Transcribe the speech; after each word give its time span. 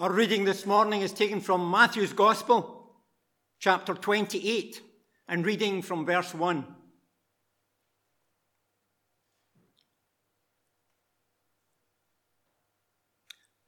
Our 0.00 0.10
reading 0.10 0.46
this 0.46 0.64
morning 0.64 1.02
is 1.02 1.12
taken 1.12 1.42
from 1.42 1.70
Matthew's 1.70 2.14
Gospel, 2.14 2.90
chapter 3.58 3.92
28, 3.92 4.80
and 5.28 5.44
reading 5.44 5.82
from 5.82 6.06
verse 6.06 6.32
1. 6.32 6.64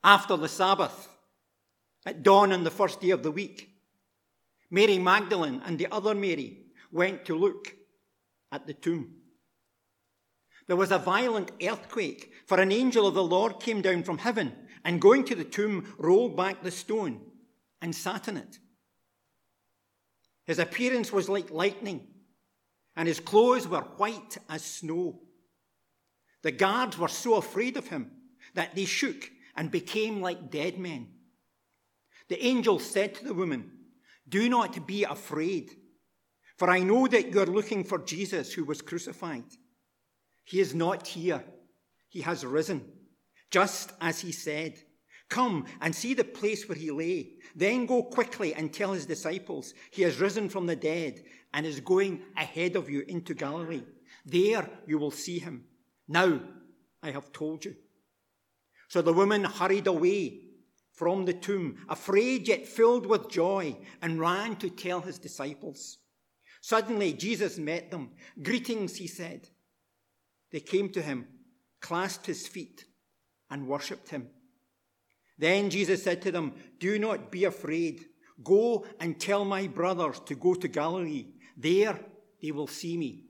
After 0.03 0.35
the 0.35 0.47
Sabbath, 0.47 1.07
at 2.03 2.23
dawn 2.23 2.51
on 2.51 2.63
the 2.63 2.71
first 2.71 2.99
day 2.99 3.11
of 3.11 3.21
the 3.21 3.29
week, 3.29 3.69
Mary 4.71 4.97
Magdalene 4.97 5.61
and 5.63 5.77
the 5.77 5.87
other 5.91 6.15
Mary 6.15 6.63
went 6.91 7.25
to 7.25 7.37
look 7.37 7.75
at 8.51 8.65
the 8.65 8.73
tomb. 8.73 9.17
There 10.65 10.77
was 10.77 10.91
a 10.91 10.97
violent 10.97 11.51
earthquake, 11.61 12.33
for 12.47 12.59
an 12.59 12.71
angel 12.71 13.05
of 13.05 13.13
the 13.13 13.23
Lord 13.23 13.59
came 13.59 13.83
down 13.83 14.01
from 14.01 14.17
heaven 14.17 14.62
and 14.83 15.01
going 15.01 15.23
to 15.25 15.35
the 15.35 15.43
tomb, 15.43 15.93
rolled 15.97 16.35
back 16.35 16.61
the 16.61 16.71
stone 16.71 17.21
and 17.81 17.95
sat 17.95 18.27
in 18.27 18.37
it. 18.37 18.59
His 20.45 20.59
appearance 20.59 21.11
was 21.11 21.29
like 21.29 21.51
lightning, 21.51 22.07
and 22.95 23.07
his 23.07 23.19
clothes 23.19 23.67
were 23.67 23.81
white 23.81 24.37
as 24.49 24.63
snow. 24.63 25.21
The 26.41 26.51
guards 26.51 26.97
were 26.97 27.07
so 27.07 27.35
afraid 27.35 27.77
of 27.77 27.87
him 27.87 28.11
that 28.53 28.75
they 28.75 28.85
shook 28.85 29.31
and 29.55 29.71
became 29.71 30.21
like 30.21 30.51
dead 30.51 30.77
men. 30.77 31.07
The 32.27 32.43
angel 32.45 32.79
said 32.79 33.15
to 33.15 33.25
the 33.25 33.33
woman, 33.33 33.71
Do 34.27 34.49
not 34.49 34.85
be 34.85 35.03
afraid, 35.03 35.71
for 36.57 36.69
I 36.69 36.79
know 36.79 37.07
that 37.07 37.33
you 37.33 37.39
are 37.41 37.45
looking 37.45 37.83
for 37.83 37.99
Jesus 37.99 38.53
who 38.53 38.65
was 38.65 38.81
crucified. 38.81 39.45
He 40.43 40.59
is 40.59 40.75
not 40.75 41.07
here. 41.07 41.43
He 42.09 42.21
has 42.21 42.45
risen, 42.45 42.83
just 43.53 43.93
as 44.01 44.19
he 44.19 44.31
said. 44.31 44.81
Come 45.29 45.65
and 45.79 45.93
see 45.93 46.15
the 46.15 46.23
place 46.23 46.67
where 46.67 46.77
he 46.77 46.89
lay. 46.89 47.33
Then 47.55 47.85
go 47.85 48.01
quickly 48.01 48.55
and 48.55 48.73
tell 48.73 48.93
his 48.93 49.05
disciples, 49.05 49.75
He 49.91 50.01
has 50.01 50.19
risen 50.19 50.49
from 50.49 50.65
the 50.65 50.75
dead 50.75 51.23
and 51.53 51.63
is 51.63 51.79
going 51.79 52.23
ahead 52.35 52.75
of 52.75 52.89
you 52.89 53.03
into 53.07 53.35
Galilee. 53.35 53.83
There 54.25 54.67
you 54.87 54.97
will 54.97 55.11
see 55.11 55.37
him. 55.37 55.65
Now 56.07 56.41
I 57.03 57.11
have 57.11 57.31
told 57.31 57.63
you. 57.63 57.75
So 58.87 59.03
the 59.03 59.13
woman 59.13 59.43
hurried 59.43 59.85
away 59.85 60.41
from 60.91 61.25
the 61.25 61.33
tomb, 61.33 61.85
afraid 61.89 62.47
yet 62.47 62.67
filled 62.67 63.05
with 63.05 63.29
joy, 63.29 63.77
and 64.01 64.19
ran 64.19 64.55
to 64.57 64.69
tell 64.69 65.01
his 65.01 65.19
disciples. 65.19 65.99
Suddenly 66.61 67.13
Jesus 67.13 67.59
met 67.59 67.91
them. 67.91 68.11
Greetings, 68.41 68.95
he 68.95 69.07
said. 69.07 69.49
They 70.51 70.59
came 70.59 70.89
to 70.89 71.01
him, 71.01 71.27
clasped 71.81 72.25
his 72.25 72.47
feet, 72.47 72.85
and 73.53 73.67
worshipped 73.67 74.09
him. 74.09 74.27
Then 75.37 75.69
Jesus 75.69 76.01
said 76.03 76.23
to 76.23 76.31
them, 76.31 76.53
Do 76.79 76.97
not 76.97 77.31
be 77.31 77.45
afraid. 77.45 78.05
Go 78.43 78.85
and 78.99 79.19
tell 79.19 79.45
my 79.45 79.67
brothers 79.67 80.19
to 80.25 80.33
go 80.33 80.55
to 80.55 80.67
Galilee. 80.67 81.27
There 81.55 81.99
they 82.41 82.51
will 82.51 82.67
see 82.67 82.97
me. 82.97 83.25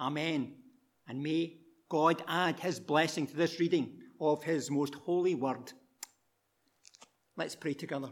Amen. 0.00 0.54
And 1.06 1.22
may 1.22 1.58
God 1.88 2.22
add 2.26 2.58
his 2.58 2.80
blessing 2.80 3.28
to 3.28 3.36
this 3.36 3.60
reading 3.60 3.92
of 4.20 4.42
his 4.42 4.72
most 4.72 4.96
holy 4.96 5.36
word. 5.36 5.72
Let's 7.36 7.54
pray 7.54 7.74
together. 7.74 8.10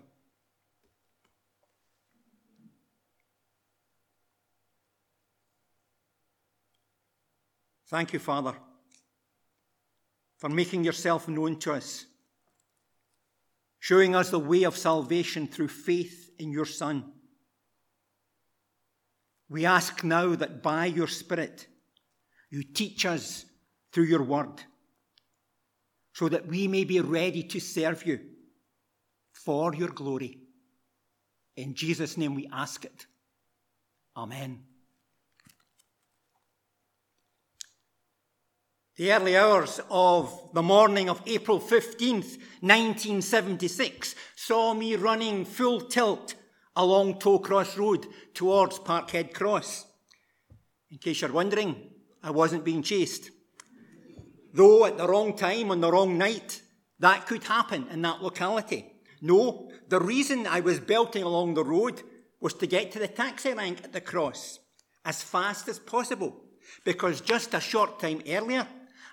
Thank 7.89 8.13
you, 8.13 8.21
Father, 8.21 8.55
for 10.39 10.49
making 10.49 10.85
yourself 10.85 11.29
known 11.29 11.59
to 11.61 11.73
us, 11.73 12.07
showing 13.79 14.15
us 14.15 14.31
the 14.31 14.39
way 14.39 14.65
of 14.65 14.77
salvation 14.77 15.47
through 15.47 15.69
faith 15.69 16.31
in 16.39 16.51
your 16.51 16.67
Son. 16.67 17.13
We 19.49 19.65
ask 19.65 20.03
now 20.05 20.35
that 20.35 20.63
by 20.63 20.87
your 20.87 21.07
Spirit 21.07 21.67
you 22.51 22.63
teach 22.63 23.07
us 23.07 23.45
through 23.93 24.05
your 24.05 24.23
word, 24.23 24.63
so 26.13 26.29
that 26.29 26.47
we 26.47 26.69
may 26.69 26.85
be 26.85 27.01
ready 27.01 27.43
to 27.43 27.61
serve 27.61 28.05
you 28.07 28.21
for 29.33 29.75
your 29.75 29.89
glory. 29.89 30.39
In 31.57 31.75
Jesus' 31.75 32.17
name 32.17 32.35
we 32.35 32.49
ask 32.53 32.85
it. 32.85 33.07
Amen. 34.17 34.63
The 38.97 39.13
early 39.13 39.37
hours 39.37 39.79
of 39.91 40.55
the 40.55 40.63
morning 40.63 41.11
of 41.11 41.21
April 41.27 41.61
15th, 41.61 42.39
1976, 42.63 44.15
saw 44.35 44.73
me 44.73 44.97
running 44.97 45.45
full 45.45 45.83
tilt 45.83 46.35
along 46.75 47.19
Tollcross 47.19 47.77
Road 47.77 48.07
towards 48.33 48.79
Parkhead 48.79 49.35
Cross. 49.35 49.85
In 50.91 50.97
case 50.97 51.21
you're 51.21 51.31
wondering, 51.31 51.77
I 52.23 52.31
wasn't 52.31 52.65
being 52.65 52.83
chased. 52.83 53.31
Though 54.55 54.87
at 54.87 54.97
the 54.97 55.07
wrong 55.07 55.37
time 55.37 55.71
on 55.71 55.83
the 55.83 55.93
wrong 55.93 56.17
night, 56.17 56.63
that 56.99 57.27
could 57.27 57.45
happen 57.45 57.89
in 57.91 58.01
that 58.01 58.23
locality. 58.23 58.87
No, 59.21 59.71
the 59.89 60.01
reason 60.01 60.47
I 60.47 60.61
was 60.61 60.81
belting 60.81 61.23
along 61.23 61.53
the 61.53 61.65
road 61.67 62.03
was 62.41 62.55
to 62.55 62.67
get 62.67 62.93
to 62.93 62.99
the 62.99 63.09
taxi 63.09 63.53
rank 63.53 63.85
at 63.85 63.93
the 63.93 64.01
cross 64.01 64.59
as 65.05 65.23
fast 65.23 65.69
as 65.69 65.79
possible, 65.79 66.45
because 66.83 67.21
just 67.21 67.53
a 67.53 67.61
short 67.61 68.01
time 68.01 68.23
earlier, 68.27 68.67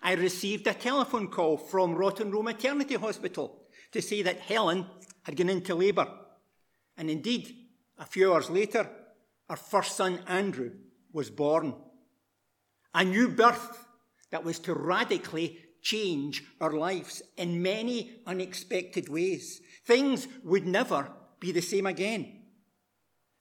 I 0.06 0.16
received 0.16 0.68
a 0.68 0.74
telephone 0.74 1.30
call 1.30 1.56
from 1.58 1.96
Rotten 1.96 2.30
Row 2.30 2.44
Maternity 2.44 2.96
Hospital 2.96 3.64
to 3.94 4.02
say 4.02 4.22
that 4.22 4.41
Helen 4.41 4.86
had 5.24 5.38
gone 5.38 5.50
into 5.50 5.75
labour. 5.75 6.08
And 6.97 7.09
indeed, 7.09 7.56
a 7.97 8.06
few 8.06 8.34
hours 8.34 8.50
later, 8.50 8.90
our 9.47 9.56
first 9.56 9.96
son, 9.96 10.19
Andrew, 10.28 10.72
was 11.13 11.30
born. 11.30 11.75
A 12.94 13.06
new 13.06 13.30
birth 13.30 13.88
that 14.31 14.44
was 14.44 14.59
to 14.59 14.74
radically 14.74 15.59
change 15.81 16.44
our 16.59 16.74
lives 16.74 17.22
in 17.38 17.62
many 17.62 18.22
unexpected 18.25 19.08
ways. 19.08 19.62
Things 19.86 20.28
would 20.44 20.68
never 20.68 21.12
be 21.40 21.53
the 21.53 21.62
same 21.62 21.86
again. 21.86 22.42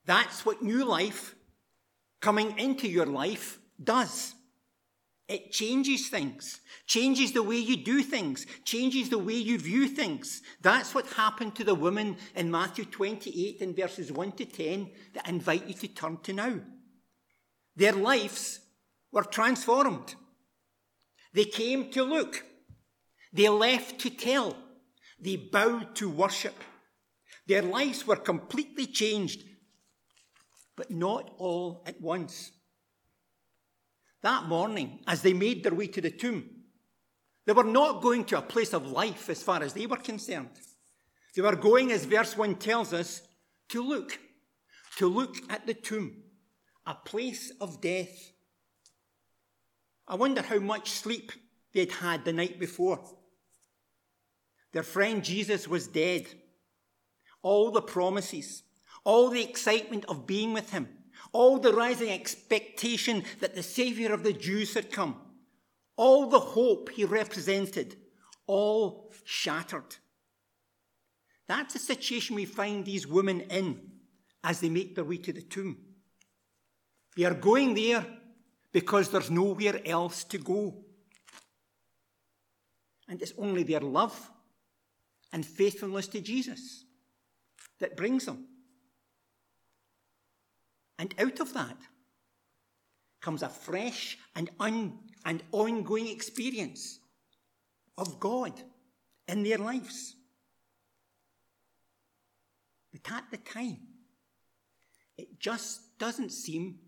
That's 0.05 0.45
what 0.45 0.61
new 0.63 0.85
life 0.85 1.35
coming 2.21 2.57
into 2.57 2.87
your 2.87 3.05
life 3.05 3.59
does. 3.83 4.33
It 5.27 5.51
changes 5.51 6.09
things, 6.09 6.59
changes 6.85 7.31
the 7.31 7.43
way 7.43 7.57
you 7.57 7.77
do 7.77 8.03
things, 8.03 8.45
changes 8.65 9.09
the 9.09 9.17
way 9.17 9.35
you 9.35 9.57
view 9.57 9.87
things. 9.87 10.41
That's 10.61 10.93
what 10.93 11.07
happened 11.07 11.55
to 11.55 11.63
the 11.63 11.75
woman 11.75 12.17
in 12.35 12.51
Matthew 12.51 12.83
28 12.83 13.61
in 13.61 13.73
verses 13.73 14.11
1 14.11 14.33
to 14.33 14.45
10 14.45 14.91
that 15.13 15.25
I 15.25 15.29
invite 15.29 15.67
you 15.67 15.73
to 15.75 15.87
turn 15.87 16.17
to 16.23 16.33
now. 16.33 16.59
Their 17.75 17.93
lives 17.93 18.59
were 19.11 19.23
transformed. 19.23 20.15
They 21.33 21.45
came 21.45 21.89
to 21.91 22.03
look. 22.03 22.43
They 23.31 23.47
left 23.47 23.99
to 24.01 24.09
tell. 24.09 24.57
They 25.19 25.37
bowed 25.37 25.95
to 25.95 26.09
worship. 26.09 26.55
Their 27.47 27.61
lives 27.61 28.05
were 28.05 28.17
completely 28.17 28.87
changed, 28.87 29.43
but 30.75 30.91
not 30.91 31.33
all 31.37 31.83
at 31.87 31.99
once. 32.01 32.51
That 34.23 34.45
morning, 34.45 34.99
as 35.05 35.21
they 35.21 35.33
made 35.33 35.63
their 35.63 35.75
way 35.75 35.87
to 35.87 36.01
the 36.01 36.09
tomb, 36.09 36.49
they 37.45 37.51
were 37.51 37.65
not 37.65 38.01
going 38.01 38.23
to 38.25 38.37
a 38.37 38.41
place 38.41 38.73
of 38.73 38.89
life 38.89 39.29
as 39.29 39.43
far 39.43 39.61
as 39.61 39.73
they 39.73 39.85
were 39.85 39.97
concerned. 39.97 40.49
They 41.35 41.41
were 41.41 41.57
going, 41.57 41.91
as 41.91 42.05
verse 42.05 42.37
1 42.37 42.55
tells 42.55 42.93
us, 42.93 43.21
to 43.69 43.83
look, 43.83 44.17
to 44.97 45.07
look 45.07 45.35
at 45.49 45.67
the 45.67 45.73
tomb, 45.73 46.23
a 46.85 46.93
place 46.93 47.51
of 47.59 47.81
death. 47.81 48.31
I 50.07 50.15
wonder 50.15 50.41
how 50.41 50.59
much 50.59 50.91
sleep 50.91 51.33
they'd 51.73 51.91
had 51.91 52.23
the 52.23 52.33
night 52.33 52.59
before. 52.59 53.03
Their 54.71 54.83
friend 54.83 55.21
Jesus 55.23 55.67
was 55.67 55.87
dead. 55.87 56.27
All 57.41 57.71
the 57.71 57.81
promises, 57.81 58.63
all 59.03 59.29
the 59.29 59.43
excitement 59.43 60.05
of 60.05 60.25
being 60.25 60.53
with 60.53 60.71
him, 60.71 60.87
all 61.31 61.59
the 61.59 61.73
rising 61.73 62.09
expectation 62.09 63.23
that 63.39 63.55
the 63.55 63.63
Saviour 63.63 64.13
of 64.13 64.23
the 64.23 64.33
Jews 64.33 64.73
had 64.73 64.91
come, 64.91 65.15
all 65.95 66.29
the 66.29 66.39
hope 66.39 66.89
he 66.89 67.05
represented, 67.05 67.95
all 68.47 69.11
shattered. 69.23 69.95
That's 71.47 71.73
the 71.73 71.79
situation 71.79 72.35
we 72.35 72.45
find 72.45 72.85
these 72.85 73.07
women 73.07 73.41
in 73.41 73.91
as 74.43 74.59
they 74.59 74.69
make 74.69 74.95
their 74.95 75.03
way 75.03 75.17
to 75.17 75.33
the 75.33 75.41
tomb. 75.41 75.77
They 77.15 77.25
are 77.25 77.33
going 77.33 77.73
there 77.73 78.05
because 78.71 79.09
there's 79.09 79.31
nowhere 79.31 79.79
else 79.85 80.23
to 80.25 80.37
go. 80.37 80.83
And 83.07 83.21
it's 83.21 83.33
only 83.37 83.63
their 83.63 83.81
love 83.81 84.31
and 85.31 85.45
faithfulness 85.45 86.07
to 86.07 86.21
Jesus 86.21 86.85
that 87.79 87.97
brings 87.97 88.25
them. 88.25 88.47
And 90.99 91.13
out 91.17 91.39
of 91.39 91.53
that 91.53 91.77
comes 93.21 93.41
a 93.41 93.49
fresh 93.49 94.17
and, 94.35 94.49
un- 94.59 94.99
and 95.25 95.43
ongoing 95.51 96.07
experience 96.07 96.99
of 97.97 98.19
God 98.19 98.53
in 99.27 99.43
their 99.43 99.57
lives. 99.57 100.15
But 102.91 103.11
at 103.11 103.31
the 103.31 103.37
time, 103.37 103.79
it 105.17 105.39
just 105.39 105.97
doesn't 105.97 106.31
seem 106.31 106.79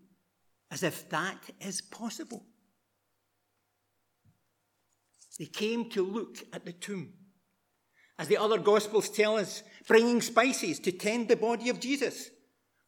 as 0.70 0.82
if 0.82 1.08
that 1.10 1.38
is 1.60 1.80
possible. 1.80 2.44
They 5.38 5.46
came 5.46 5.90
to 5.90 6.04
look 6.04 6.38
at 6.52 6.64
the 6.64 6.72
tomb. 6.72 7.12
As 8.18 8.28
the 8.28 8.38
other 8.38 8.58
Gospels 8.58 9.10
tell 9.10 9.36
us, 9.36 9.62
bringing 9.86 10.22
spices 10.22 10.78
to 10.80 10.92
tend 10.92 11.28
the 11.28 11.36
body 11.36 11.68
of 11.68 11.80
Jesus 11.80 12.30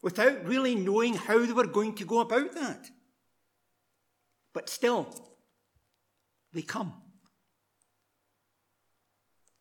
without 0.03 0.47
really 0.47 0.75
knowing 0.75 1.15
how 1.15 1.45
they 1.45 1.53
were 1.53 1.67
going 1.67 1.95
to 1.97 2.05
go 2.05 2.21
about 2.21 2.53
that. 2.55 2.89
But 4.55 4.69
still, 4.69 5.09
they 6.53 6.63
come. 6.63 6.95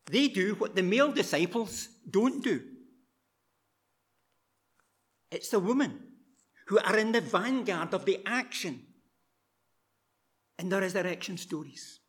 They 0.09 0.27
do 0.27 0.55
what 0.55 0.75
the 0.75 0.83
male 0.83 1.11
disciples 1.11 1.89
don't 2.09 2.43
do. 2.43 2.61
It's 5.31 5.49
the 5.49 5.59
women 5.59 5.99
who 6.67 6.79
are 6.79 6.97
in 6.97 7.11
the 7.11 7.21
vanguard 7.21 7.93
of 7.93 8.05
the 8.05 8.21
action 8.25 8.81
in 10.59 10.69
the 10.69 10.79
resurrection 10.79 11.37
stories 11.37 11.99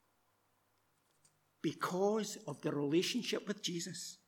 because 1.63 2.39
of 2.47 2.61
the 2.63 2.71
relationship 2.71 3.47
with 3.47 3.63
Jesus, 3.63 4.19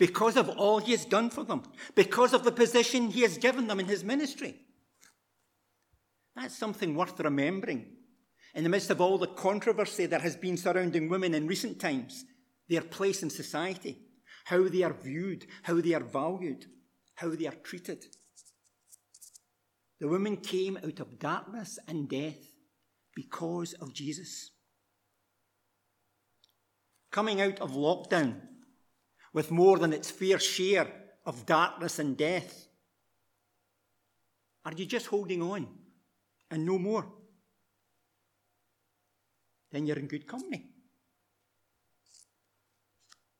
because 0.00 0.38
of 0.38 0.48
all 0.48 0.78
he 0.78 0.92
has 0.92 1.04
done 1.04 1.28
for 1.28 1.44
them, 1.44 1.62
because 1.94 2.32
of 2.32 2.42
the 2.42 2.50
position 2.50 3.10
he 3.10 3.20
has 3.20 3.36
given 3.36 3.66
them 3.66 3.78
in 3.78 3.84
his 3.84 4.02
ministry. 4.02 4.56
That's 6.34 6.56
something 6.56 6.94
worth 6.94 7.20
remembering 7.20 7.84
in 8.54 8.64
the 8.64 8.70
midst 8.70 8.88
of 8.88 9.02
all 9.02 9.18
the 9.18 9.26
controversy 9.26 10.06
that 10.06 10.22
has 10.22 10.36
been 10.36 10.56
surrounding 10.56 11.10
women 11.10 11.34
in 11.34 11.46
recent 11.46 11.78
times, 11.78 12.24
their 12.66 12.80
place 12.80 13.22
in 13.22 13.28
society, 13.28 13.98
how 14.46 14.68
they 14.68 14.82
are 14.82 14.94
viewed, 14.94 15.44
how 15.64 15.82
they 15.82 15.92
are 15.92 16.02
valued, 16.02 16.64
how 17.16 17.28
they 17.28 17.46
are 17.46 17.60
treated. 17.62 18.06
The 20.00 20.08
women 20.08 20.38
came 20.38 20.78
out 20.78 20.98
of 21.00 21.18
darkness 21.18 21.78
and 21.86 22.08
death 22.08 22.38
because 23.14 23.74
of 23.74 23.92
Jesus. 23.92 24.50
Coming 27.10 27.42
out 27.42 27.60
of 27.60 27.72
lockdown 27.72 28.40
with 29.32 29.50
more 29.50 29.78
than 29.78 29.92
its 29.92 30.10
fair 30.10 30.38
share 30.38 30.88
of 31.24 31.46
darkness 31.46 31.98
and 31.98 32.16
death. 32.16 32.66
Are 34.64 34.72
you 34.74 34.86
just 34.86 35.06
holding 35.06 35.42
on 35.42 35.68
and 36.50 36.66
no 36.66 36.78
more? 36.78 37.06
Then 39.70 39.86
you're 39.86 39.98
in 39.98 40.08
good 40.08 40.26
company. 40.26 40.66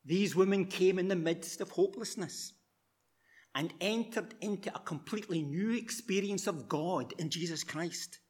These 0.05 0.35
women 0.35 0.65
came 0.67 0.99
in 0.99 1.09
the 1.09 1.17
midst 1.17 1.61
of 1.61 1.71
hopelessness 1.71 2.53
and 3.55 3.75
entered 3.81 4.35
into 4.41 4.75
a 4.75 4.81
completely 4.81 5.43
new 5.43 5.73
experience 5.73 6.47
of 6.47 6.69
God 6.69 7.13
in 7.19 7.31
Jesus 7.31 7.65
Christ. 7.65 8.21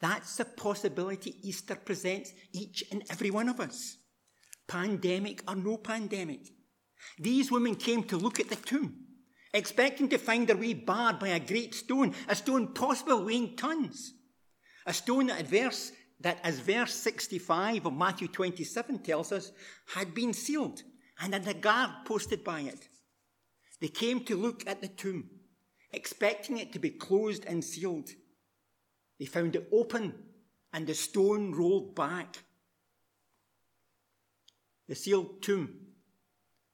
That's 0.00 0.36
the 0.36 0.46
possibility 0.46 1.36
Easter 1.46 1.76
presents 1.76 2.32
each 2.52 2.82
and 2.90 3.02
every 3.10 3.30
one 3.30 3.48
of 3.48 3.60
us. 3.60 3.98
Pandemic 4.70 5.42
or 5.48 5.56
no 5.56 5.76
pandemic. 5.76 6.46
These 7.18 7.50
women 7.50 7.74
came 7.74 8.04
to 8.04 8.16
look 8.16 8.38
at 8.38 8.48
the 8.48 8.56
tomb, 8.56 8.94
expecting 9.52 10.08
to 10.10 10.18
find 10.18 10.46
their 10.46 10.56
way 10.56 10.74
barred 10.74 11.18
by 11.18 11.28
a 11.28 11.40
great 11.40 11.74
stone, 11.74 12.14
a 12.28 12.36
stone 12.36 12.68
possible 12.68 13.24
weighing 13.24 13.56
tons. 13.56 14.14
A 14.86 14.94
stone 14.94 15.26
that, 15.26 15.46
verse, 15.48 15.90
that 16.20 16.38
as 16.44 16.60
verse 16.60 16.94
65 16.94 17.86
of 17.86 17.92
Matthew 17.92 18.28
27 18.28 19.00
tells 19.00 19.32
us, 19.32 19.50
had 19.94 20.14
been 20.14 20.32
sealed 20.32 20.82
and 21.20 21.34
had 21.34 21.48
a 21.48 21.54
guard 21.54 21.90
posted 22.04 22.44
by 22.44 22.60
it. 22.60 22.88
They 23.80 23.88
came 23.88 24.24
to 24.24 24.36
look 24.36 24.62
at 24.68 24.80
the 24.80 24.88
tomb, 24.88 25.30
expecting 25.92 26.58
it 26.58 26.72
to 26.74 26.78
be 26.78 26.90
closed 26.90 27.44
and 27.44 27.64
sealed. 27.64 28.10
They 29.18 29.26
found 29.26 29.56
it 29.56 29.68
open 29.72 30.14
and 30.72 30.86
the 30.86 30.94
stone 30.94 31.52
rolled 31.52 31.96
back. 31.96 32.36
The 34.90 34.96
sealed 34.96 35.40
tomb 35.40 35.72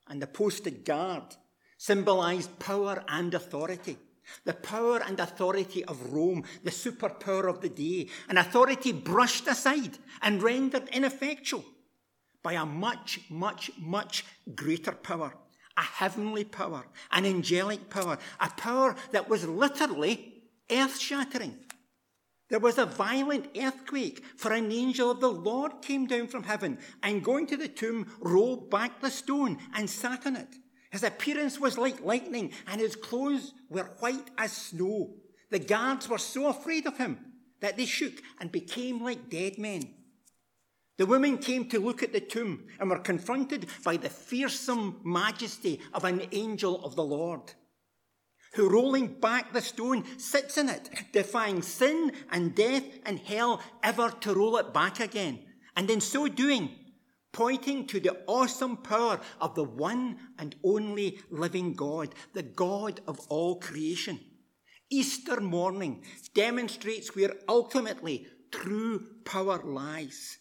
and 0.07 0.23
the 0.23 0.27
posted 0.27 0.87
guard 0.87 1.37
symbolized 1.77 2.59
power 2.59 3.05
and 3.09 3.35
authority. 3.35 3.99
The 4.47 4.55
power 4.55 5.03
and 5.07 5.21
authority 5.21 5.85
of 5.85 6.15
Rome, 6.15 6.45
the 6.65 6.71
superpower 6.71 7.47
of 7.47 7.61
the 7.61 7.69
day, 7.69 8.09
an 8.31 8.39
authority 8.39 8.93
brushed 8.93 9.47
aside 9.49 9.99
and 10.23 10.43
rendered 10.43 10.89
ineffectual 10.95 11.63
by 12.43 12.55
a 12.55 12.65
much, 12.65 13.21
much, 13.29 13.71
much 13.79 14.25
greater 14.55 14.93
power 14.93 15.35
a 15.77 15.83
heavenly 15.83 16.45
power, 16.45 16.87
an 17.13 17.27
angelic 17.27 17.91
power, 17.91 18.17
a 18.41 18.49
power 18.49 18.97
that 19.13 19.29
was 19.29 19.47
literally 19.47 20.43
earth 20.71 20.99
shattering. 20.99 21.55
There 22.49 22.61
was 22.61 22.79
a 22.79 22.87
violent 22.87 23.49
earthquake, 23.57 24.25
for 24.37 24.53
an 24.53 24.71
angel 24.71 25.11
of 25.11 25.21
the 25.21 25.31
Lord 25.31 25.83
came 25.83 26.07
down 26.07 26.29
from 26.29 26.45
heaven 26.45 26.79
and 27.03 27.25
going 27.25 27.47
to 27.49 27.57
the 27.57 27.69
tomb, 27.69 28.07
rolled 28.21 28.71
back 28.71 29.01
the 29.01 29.11
stone 29.11 29.59
and 29.75 29.91
sat 29.91 30.27
on 30.27 30.37
it. 30.37 30.55
His 30.91 31.03
appearance 31.03 31.59
was 31.59 31.77
like 31.77 32.05
lightning, 32.05 32.53
and 32.69 32.81
his 32.81 32.95
clothes 32.95 33.53
were 33.69 33.91
white 33.99 34.31
as 34.39 34.53
snow. 34.53 35.15
The 35.51 35.59
guards 35.59 36.09
were 36.09 36.19
so 36.19 36.49
afraid 36.49 36.87
of 36.87 36.99
him 36.99 37.19
that 37.61 37.77
they 37.77 37.87
shook 37.87 38.15
and 38.41 38.53
became 38.53 39.03
like 39.03 39.29
dead 39.29 39.59
men. 39.59 39.95
The 40.99 41.07
women 41.07 41.39
came 41.39 41.69
to 41.69 41.81
look 41.81 42.03
at 42.03 42.13
the 42.13 42.21
tomb 42.21 42.67
and 42.81 42.89
were 42.89 42.99
confronted 42.99 43.67
by 43.85 43.97
the 43.97 44.09
fearsome 44.09 45.01
majesty 45.05 45.81
of 45.93 46.05
an 46.05 46.23
angel 46.33 46.83
of 46.85 46.97
the 46.97 47.05
Lord, 47.05 47.53
who, 48.57 48.69
rolling 48.69 49.07
back 49.21 49.53
the 49.53 49.61
stone, 49.61 50.05
sits 50.19 50.57
in 50.57 50.69
it, 50.69 50.91
defying 51.13 51.63
sin 51.63 52.13
and 52.33 52.55
death 52.55 52.85
and 53.05 53.19
hell 53.21 53.63
ever 53.83 54.11
to 54.21 54.35
roll 54.35 54.57
it 54.57 54.73
back 54.73 54.99
again, 54.99 55.39
and 55.77 55.89
in 55.91 56.01
so 56.01 56.27
doing, 56.27 56.71
pointing 57.33 57.87
to 57.87 58.01
the 58.01 58.17
awesome 58.27 58.79
power 58.79 59.21
of 59.41 59.55
the 59.55 59.63
one 59.63 60.17
and 60.39 60.57
only 60.65 61.21
living 61.31 61.75
God, 61.75 62.15
the 62.33 62.43
God 62.43 63.01
of 63.07 63.21
all 63.29 63.61
creation. 63.61 64.19
Easter 64.91 65.41
morning 65.41 66.03
demonstrates 66.35 67.15
where 67.15 67.35
ultimately 67.49 68.27
true 68.51 69.05
power 69.25 69.61
lies 69.65 70.39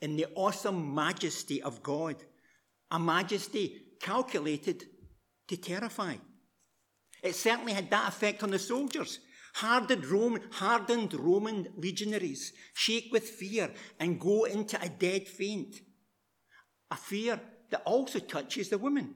in 0.00 0.16
the 0.16 0.26
awesome 0.36 0.94
majesty 0.94 1.60
of 1.62 1.82
God, 1.82 2.16
a 2.90 2.98
majesty 2.98 3.82
calculated 4.00 4.84
to 5.48 5.56
terrify. 5.56 6.14
It 7.22 7.34
certainly 7.34 7.72
had 7.72 7.90
that 7.90 8.08
effect 8.08 8.42
on 8.42 8.50
the 8.50 8.58
soldiers. 8.58 9.20
Hardened 9.54 10.04
Roman, 10.06 10.42
hardened 10.50 11.14
Roman 11.14 11.68
legionaries 11.76 12.52
shake 12.74 13.08
with 13.10 13.24
fear 13.24 13.72
and 13.98 14.20
go 14.20 14.44
into 14.44 14.80
a 14.80 14.88
dead 14.88 15.26
faint. 15.26 15.80
A 16.90 16.96
fear 16.96 17.40
that 17.70 17.82
also 17.84 18.18
touches 18.18 18.68
the 18.68 18.78
women. 18.78 19.14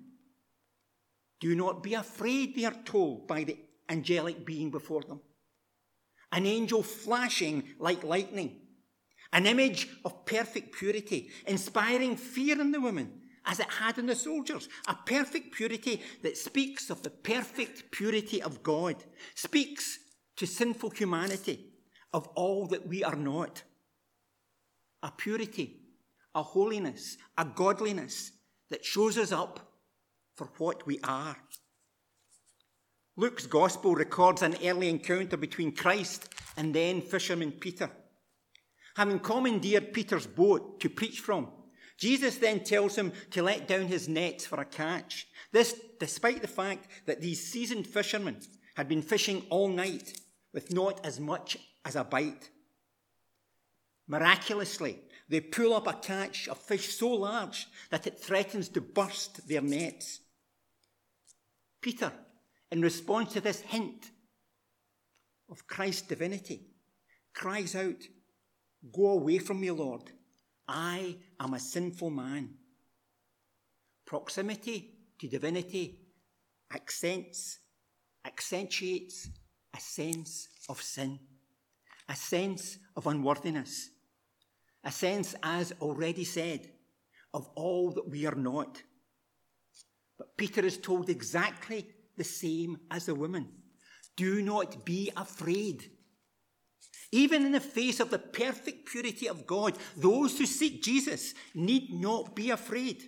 Do 1.40 1.54
not 1.54 1.82
be 1.82 1.94
afraid, 1.94 2.54
they 2.54 2.64
are 2.64 2.82
told 2.84 3.28
by 3.28 3.44
the 3.44 3.58
angelic 3.88 4.44
being 4.44 4.70
before 4.70 5.02
them. 5.02 5.20
An 6.32 6.46
angel 6.46 6.82
flashing 6.82 7.64
like 7.78 8.02
lightning 8.02 8.60
an 9.32 9.46
image 9.46 9.88
of 10.04 10.24
perfect 10.24 10.74
purity, 10.74 11.30
inspiring 11.46 12.16
fear 12.16 12.60
in 12.60 12.72
the 12.72 12.80
women 12.80 13.19
as 13.50 13.60
it 13.60 13.70
had 13.70 13.98
in 13.98 14.06
the 14.06 14.14
soldiers. 14.14 14.68
A 14.88 14.94
perfect 14.94 15.52
purity 15.52 16.00
that 16.22 16.36
speaks 16.36 16.88
of 16.90 17.02
the 17.02 17.10
perfect 17.10 17.90
purity 17.90 18.42
of 18.42 18.62
God, 18.62 18.96
speaks 19.34 19.98
to 20.36 20.46
sinful 20.46 20.90
humanity 20.90 21.66
of 22.12 22.26
all 22.28 22.66
that 22.68 22.86
we 22.86 23.04
are 23.04 23.16
not. 23.16 23.62
A 25.02 25.10
purity, 25.10 25.80
a 26.34 26.42
holiness, 26.42 27.16
a 27.36 27.44
godliness 27.44 28.32
that 28.70 28.84
shows 28.84 29.18
us 29.18 29.32
up 29.32 29.72
for 30.34 30.50
what 30.58 30.86
we 30.86 31.00
are. 31.02 31.36
Luke's 33.16 33.46
gospel 33.46 33.94
records 33.94 34.42
an 34.42 34.56
early 34.64 34.88
encounter 34.88 35.36
between 35.36 35.74
Christ 35.74 36.28
and 36.56 36.74
then 36.74 37.02
fisherman 37.02 37.52
Peter 37.52 37.90
having 38.96 39.18
commandeered 39.18 39.92
Peter's 39.92 40.26
boat 40.26 40.80
to 40.80 40.88
preach 40.88 41.20
from. 41.20 41.48
Jesus 42.00 42.38
then 42.38 42.64
tells 42.64 42.96
him 42.96 43.12
to 43.30 43.42
let 43.42 43.68
down 43.68 43.86
his 43.86 44.08
nets 44.08 44.46
for 44.46 44.58
a 44.58 44.64
catch. 44.64 45.28
This, 45.52 45.78
despite 46.00 46.40
the 46.40 46.48
fact 46.48 46.88
that 47.04 47.20
these 47.20 47.46
seasoned 47.46 47.86
fishermen 47.86 48.38
had 48.74 48.88
been 48.88 49.02
fishing 49.02 49.44
all 49.50 49.68
night 49.68 50.18
with 50.54 50.72
not 50.72 51.04
as 51.04 51.20
much 51.20 51.58
as 51.84 51.96
a 51.96 52.04
bite. 52.04 52.48
Miraculously, 54.08 54.98
they 55.28 55.40
pull 55.40 55.74
up 55.74 55.86
a 55.86 55.92
catch 55.92 56.48
of 56.48 56.56
fish 56.58 56.96
so 56.96 57.10
large 57.10 57.66
that 57.90 58.06
it 58.06 58.18
threatens 58.18 58.70
to 58.70 58.80
burst 58.80 59.46
their 59.46 59.60
nets. 59.60 60.20
Peter, 61.82 62.12
in 62.72 62.80
response 62.80 63.34
to 63.34 63.42
this 63.42 63.60
hint 63.60 64.10
of 65.50 65.66
Christ's 65.66 66.08
divinity, 66.08 66.62
cries 67.34 67.76
out, 67.76 68.02
Go 68.90 69.10
away 69.10 69.38
from 69.38 69.60
me, 69.60 69.70
Lord. 69.70 70.10
I 70.70 71.16
am 71.40 71.54
a 71.54 71.60
sinful 71.60 72.10
man. 72.10 72.54
Proximity 74.06 74.94
to 75.18 75.28
divinity 75.28 75.98
accents, 76.72 77.58
accentuates 78.24 79.28
a 79.74 79.80
sense 79.80 80.48
of 80.68 80.80
sin, 80.80 81.18
a 82.08 82.14
sense 82.14 82.78
of 82.96 83.06
unworthiness, 83.06 83.90
a 84.84 84.92
sense, 84.92 85.34
as 85.42 85.72
already 85.80 86.24
said, 86.24 86.70
of 87.34 87.48
all 87.54 87.90
that 87.92 88.08
we 88.08 88.26
are 88.26 88.34
not. 88.34 88.82
But 90.16 90.36
Peter 90.36 90.64
is 90.64 90.78
told 90.78 91.10
exactly 91.10 91.86
the 92.16 92.24
same 92.24 92.78
as 92.90 93.06
the 93.06 93.14
woman. 93.14 93.48
Do 94.16 94.42
not 94.42 94.84
be 94.84 95.10
afraid. 95.16 95.90
Even 97.12 97.44
in 97.44 97.52
the 97.52 97.60
face 97.60 97.98
of 97.98 98.10
the 98.10 98.18
perfect 98.18 98.86
purity 98.86 99.28
of 99.28 99.46
God, 99.46 99.76
those 99.96 100.38
who 100.38 100.46
seek 100.46 100.82
Jesus 100.82 101.34
need 101.54 101.92
not 101.92 102.36
be 102.36 102.50
afraid. 102.50 103.02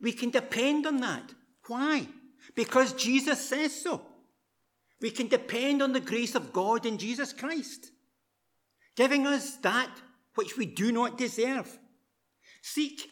We 0.00 0.12
can 0.12 0.30
depend 0.30 0.86
on 0.86 0.98
that. 0.98 1.32
Why? 1.66 2.06
Because 2.54 2.92
Jesus 2.92 3.48
says 3.48 3.82
so. 3.82 4.02
We 5.00 5.10
can 5.10 5.28
depend 5.28 5.82
on 5.82 5.92
the 5.92 6.00
grace 6.00 6.34
of 6.34 6.52
God 6.52 6.86
in 6.86 6.98
Jesus 6.98 7.32
Christ, 7.32 7.90
giving 8.94 9.26
us 9.26 9.56
that 9.56 9.90
which 10.36 10.56
we 10.56 10.66
do 10.66 10.92
not 10.92 11.18
deserve. 11.18 11.78
Seek 12.62 13.10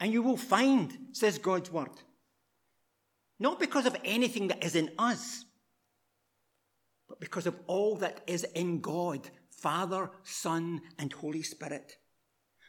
and 0.00 0.12
you 0.12 0.22
will 0.22 0.36
find, 0.36 0.96
says 1.12 1.38
God's 1.38 1.70
word. 1.70 1.90
Not 3.40 3.60
because 3.60 3.86
of 3.86 3.96
anything 4.04 4.48
that 4.48 4.64
is 4.64 4.74
in 4.74 4.90
us, 4.98 5.44
but 7.08 7.20
because 7.20 7.46
of 7.46 7.56
all 7.66 7.96
that 7.96 8.20
is 8.26 8.44
in 8.44 8.80
God, 8.80 9.28
Father, 9.60 10.10
Son, 10.22 10.80
and 10.98 11.12
Holy 11.12 11.42
Spirit. 11.42 11.98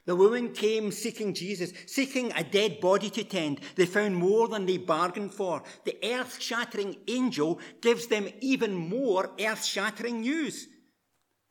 The 0.05 0.15
women 0.15 0.53
came 0.53 0.91
seeking 0.91 1.34
Jesus, 1.34 1.72
seeking 1.86 2.31
a 2.31 2.43
dead 2.43 2.79
body 2.79 3.10
to 3.12 3.24
tend. 3.24 3.60
They 3.75 3.86
found 3.86 4.15
more 4.15 4.48
than 4.48 4.65
they 4.65 4.77
bargained 4.77 5.34
for. 5.34 5.62
The 5.86 5.98
earth 6.03 6.41
shattering 6.41 6.96
angel 7.08 7.60
gives 7.81 8.08
them 8.08 8.27
even 8.41 8.74
more 8.74 9.31
earth 9.39 9.63
shattering 9.63 10.22
news. 10.22 10.67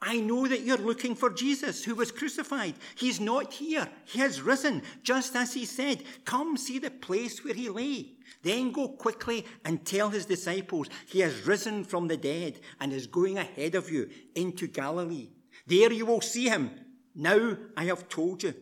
I 0.00 0.20
know 0.20 0.46
that 0.46 0.60
you're 0.60 0.76
looking 0.76 1.16
for 1.16 1.28
Jesus 1.28 1.84
who 1.84 1.96
was 1.96 2.12
crucified. 2.12 2.74
He's 2.94 3.18
not 3.18 3.52
here. 3.52 3.88
He 4.04 4.20
has 4.20 4.40
risen, 4.40 4.82
just 5.02 5.34
as 5.34 5.54
he 5.54 5.64
said. 5.64 6.04
Come 6.24 6.56
see 6.56 6.78
the 6.78 6.90
place 6.90 7.44
where 7.44 7.54
he 7.54 7.68
lay. 7.68 8.12
Then 8.42 8.70
go 8.70 8.88
quickly 8.88 9.44
and 9.64 9.84
tell 9.84 10.10
his 10.10 10.26
disciples 10.26 10.88
he 11.08 11.20
has 11.20 11.46
risen 11.46 11.82
from 11.82 12.06
the 12.06 12.16
dead 12.16 12.60
and 12.80 12.92
is 12.92 13.08
going 13.08 13.38
ahead 13.38 13.74
of 13.74 13.90
you 13.90 14.08
into 14.36 14.68
Galilee. 14.68 15.30
There 15.66 15.92
you 15.92 16.06
will 16.06 16.20
see 16.20 16.48
him. 16.48 16.70
Now 17.16 17.56
I 17.76 17.84
have 17.86 18.08
told 18.08 18.44
you. 18.44 18.54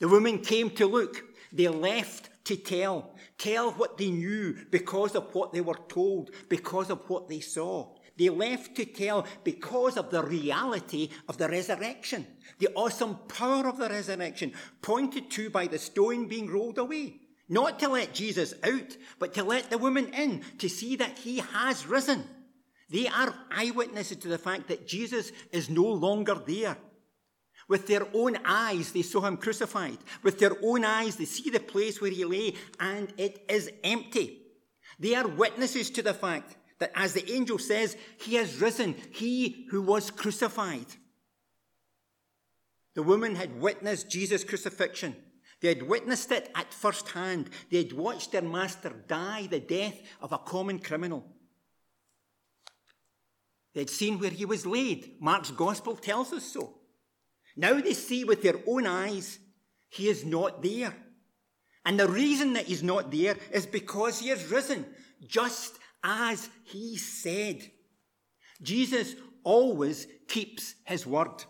The 0.00 0.08
women 0.08 0.38
came 0.38 0.70
to 0.70 0.86
look. 0.86 1.22
They 1.52 1.68
left 1.68 2.30
to 2.44 2.56
tell. 2.56 3.14
Tell 3.38 3.70
what 3.72 3.96
they 3.96 4.10
knew 4.10 4.56
because 4.70 5.14
of 5.14 5.32
what 5.34 5.52
they 5.52 5.60
were 5.60 5.78
told, 5.88 6.30
because 6.48 6.90
of 6.90 7.08
what 7.08 7.28
they 7.28 7.40
saw. 7.40 7.94
They 8.20 8.28
left 8.28 8.76
to 8.76 8.84
tell 8.84 9.26
because 9.44 9.96
of 9.96 10.10
the 10.10 10.22
reality 10.22 11.08
of 11.26 11.38
the 11.38 11.48
resurrection, 11.48 12.26
the 12.58 12.68
awesome 12.74 13.16
power 13.28 13.66
of 13.66 13.78
the 13.78 13.88
resurrection, 13.88 14.52
pointed 14.82 15.30
to 15.30 15.48
by 15.48 15.66
the 15.66 15.78
stone 15.78 16.28
being 16.28 16.50
rolled 16.50 16.76
away. 16.76 17.14
Not 17.48 17.78
to 17.78 17.88
let 17.88 18.12
Jesus 18.12 18.52
out, 18.62 18.94
but 19.18 19.32
to 19.34 19.42
let 19.42 19.70
the 19.70 19.78
woman 19.78 20.12
in 20.12 20.42
to 20.58 20.68
see 20.68 20.96
that 20.96 21.16
he 21.16 21.38
has 21.38 21.86
risen. 21.86 22.24
They 22.90 23.08
are 23.08 23.34
eyewitnesses 23.50 24.18
to 24.18 24.28
the 24.28 24.36
fact 24.36 24.68
that 24.68 24.86
Jesus 24.86 25.32
is 25.50 25.70
no 25.70 25.86
longer 25.86 26.34
there. 26.34 26.76
With 27.68 27.86
their 27.86 28.06
own 28.12 28.36
eyes, 28.44 28.92
they 28.92 29.00
saw 29.00 29.22
him 29.22 29.38
crucified. 29.38 29.96
With 30.22 30.38
their 30.38 30.56
own 30.62 30.84
eyes, 30.84 31.16
they 31.16 31.24
see 31.24 31.48
the 31.48 31.58
place 31.58 32.02
where 32.02 32.10
he 32.10 32.26
lay, 32.26 32.52
and 32.78 33.14
it 33.16 33.46
is 33.48 33.70
empty. 33.82 34.42
They 34.98 35.14
are 35.14 35.26
witnesses 35.26 35.88
to 35.92 36.02
the 36.02 36.12
fact 36.12 36.56
that 36.80 36.90
as 36.94 37.12
the 37.12 37.30
angel 37.30 37.58
says, 37.58 37.96
he 38.20 38.34
has 38.34 38.60
risen, 38.60 38.96
he 39.12 39.66
who 39.70 39.80
was 39.80 40.10
crucified. 40.10 40.86
The 42.94 43.02
woman 43.02 43.36
had 43.36 43.60
witnessed 43.60 44.10
Jesus' 44.10 44.44
crucifixion. 44.44 45.14
They 45.60 45.68
had 45.68 45.86
witnessed 45.86 46.32
it 46.32 46.50
at 46.54 46.74
first 46.74 47.10
hand. 47.10 47.50
They 47.70 47.78
had 47.78 47.92
watched 47.92 48.32
their 48.32 48.42
master 48.42 48.92
die 49.06 49.46
the 49.46 49.60
death 49.60 50.00
of 50.20 50.32
a 50.32 50.38
common 50.38 50.78
criminal. 50.78 51.24
They 53.74 53.82
had 53.82 53.90
seen 53.90 54.18
where 54.18 54.30
he 54.30 54.46
was 54.46 54.66
laid. 54.66 55.20
Mark's 55.20 55.50
gospel 55.50 55.94
tells 55.94 56.32
us 56.32 56.44
so. 56.44 56.78
Now 57.56 57.80
they 57.80 57.92
see 57.92 58.24
with 58.24 58.42
their 58.42 58.58
own 58.66 58.86
eyes 58.86 59.38
he 59.90 60.08
is 60.08 60.24
not 60.24 60.62
there. 60.62 60.94
And 61.84 61.98
the 61.98 62.08
reason 62.08 62.54
that 62.54 62.66
he's 62.66 62.82
not 62.82 63.10
there 63.10 63.36
is 63.52 63.66
because 63.66 64.18
he 64.18 64.28
has 64.28 64.50
risen, 64.50 64.86
just 65.26 65.74
as 66.02 66.48
he 66.64 66.96
said. 66.96 67.70
Jesus 68.62 69.14
always 69.42 70.06
keeps 70.28 70.74
his 70.84 71.06
word. 71.06 71.44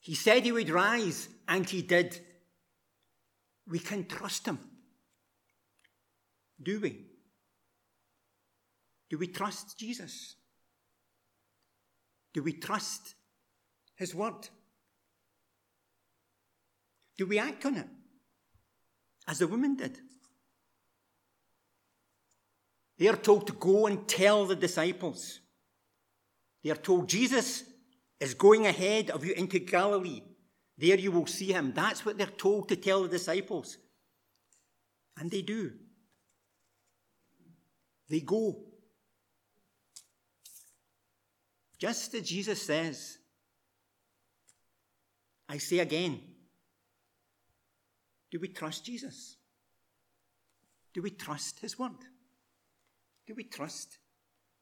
He 0.00 0.14
said 0.14 0.44
he 0.44 0.52
would 0.52 0.70
rise, 0.70 1.28
and 1.46 1.68
he 1.68 1.82
did. 1.82 2.18
We 3.68 3.78
can 3.78 4.06
trust 4.06 4.46
him. 4.46 4.58
Do 6.62 6.80
we? 6.80 7.06
Do 9.08 9.18
we 9.18 9.26
trust 9.26 9.78
Jesus? 9.78 10.36
Do 12.32 12.42
we 12.42 12.52
trust 12.52 13.14
his 13.96 14.14
word? 14.14 14.48
Do 17.18 17.26
we 17.26 17.38
act 17.38 17.66
on 17.66 17.76
it 17.76 17.88
as 19.26 19.40
the 19.40 19.48
woman 19.48 19.76
did? 19.76 19.98
They 23.00 23.08
are 23.08 23.16
told 23.16 23.46
to 23.46 23.54
go 23.54 23.86
and 23.86 24.06
tell 24.06 24.44
the 24.44 24.54
disciples. 24.54 25.40
They 26.62 26.68
are 26.68 26.76
told 26.76 27.08
Jesus 27.08 27.64
is 28.20 28.34
going 28.34 28.66
ahead 28.66 29.08
of 29.08 29.24
you 29.24 29.32
into 29.32 29.58
Galilee. 29.58 30.20
There 30.76 30.98
you 30.98 31.10
will 31.10 31.26
see 31.26 31.50
him. 31.50 31.72
That's 31.74 32.04
what 32.04 32.18
they're 32.18 32.26
told 32.26 32.68
to 32.68 32.76
tell 32.76 33.02
the 33.02 33.08
disciples. 33.08 33.78
And 35.18 35.30
they 35.30 35.40
do. 35.40 35.72
They 38.10 38.20
go. 38.20 38.64
Just 41.78 42.12
as 42.12 42.28
Jesus 42.28 42.60
says, 42.60 43.16
I 45.48 45.56
say 45.56 45.78
again, 45.78 46.20
do 48.30 48.38
we 48.38 48.48
trust 48.48 48.84
Jesus? 48.84 49.36
Do 50.92 51.00
we 51.00 51.08
trust 51.08 51.60
his 51.60 51.78
word? 51.78 51.96
Do 53.26 53.34
we 53.36 53.44
trust 53.44 53.98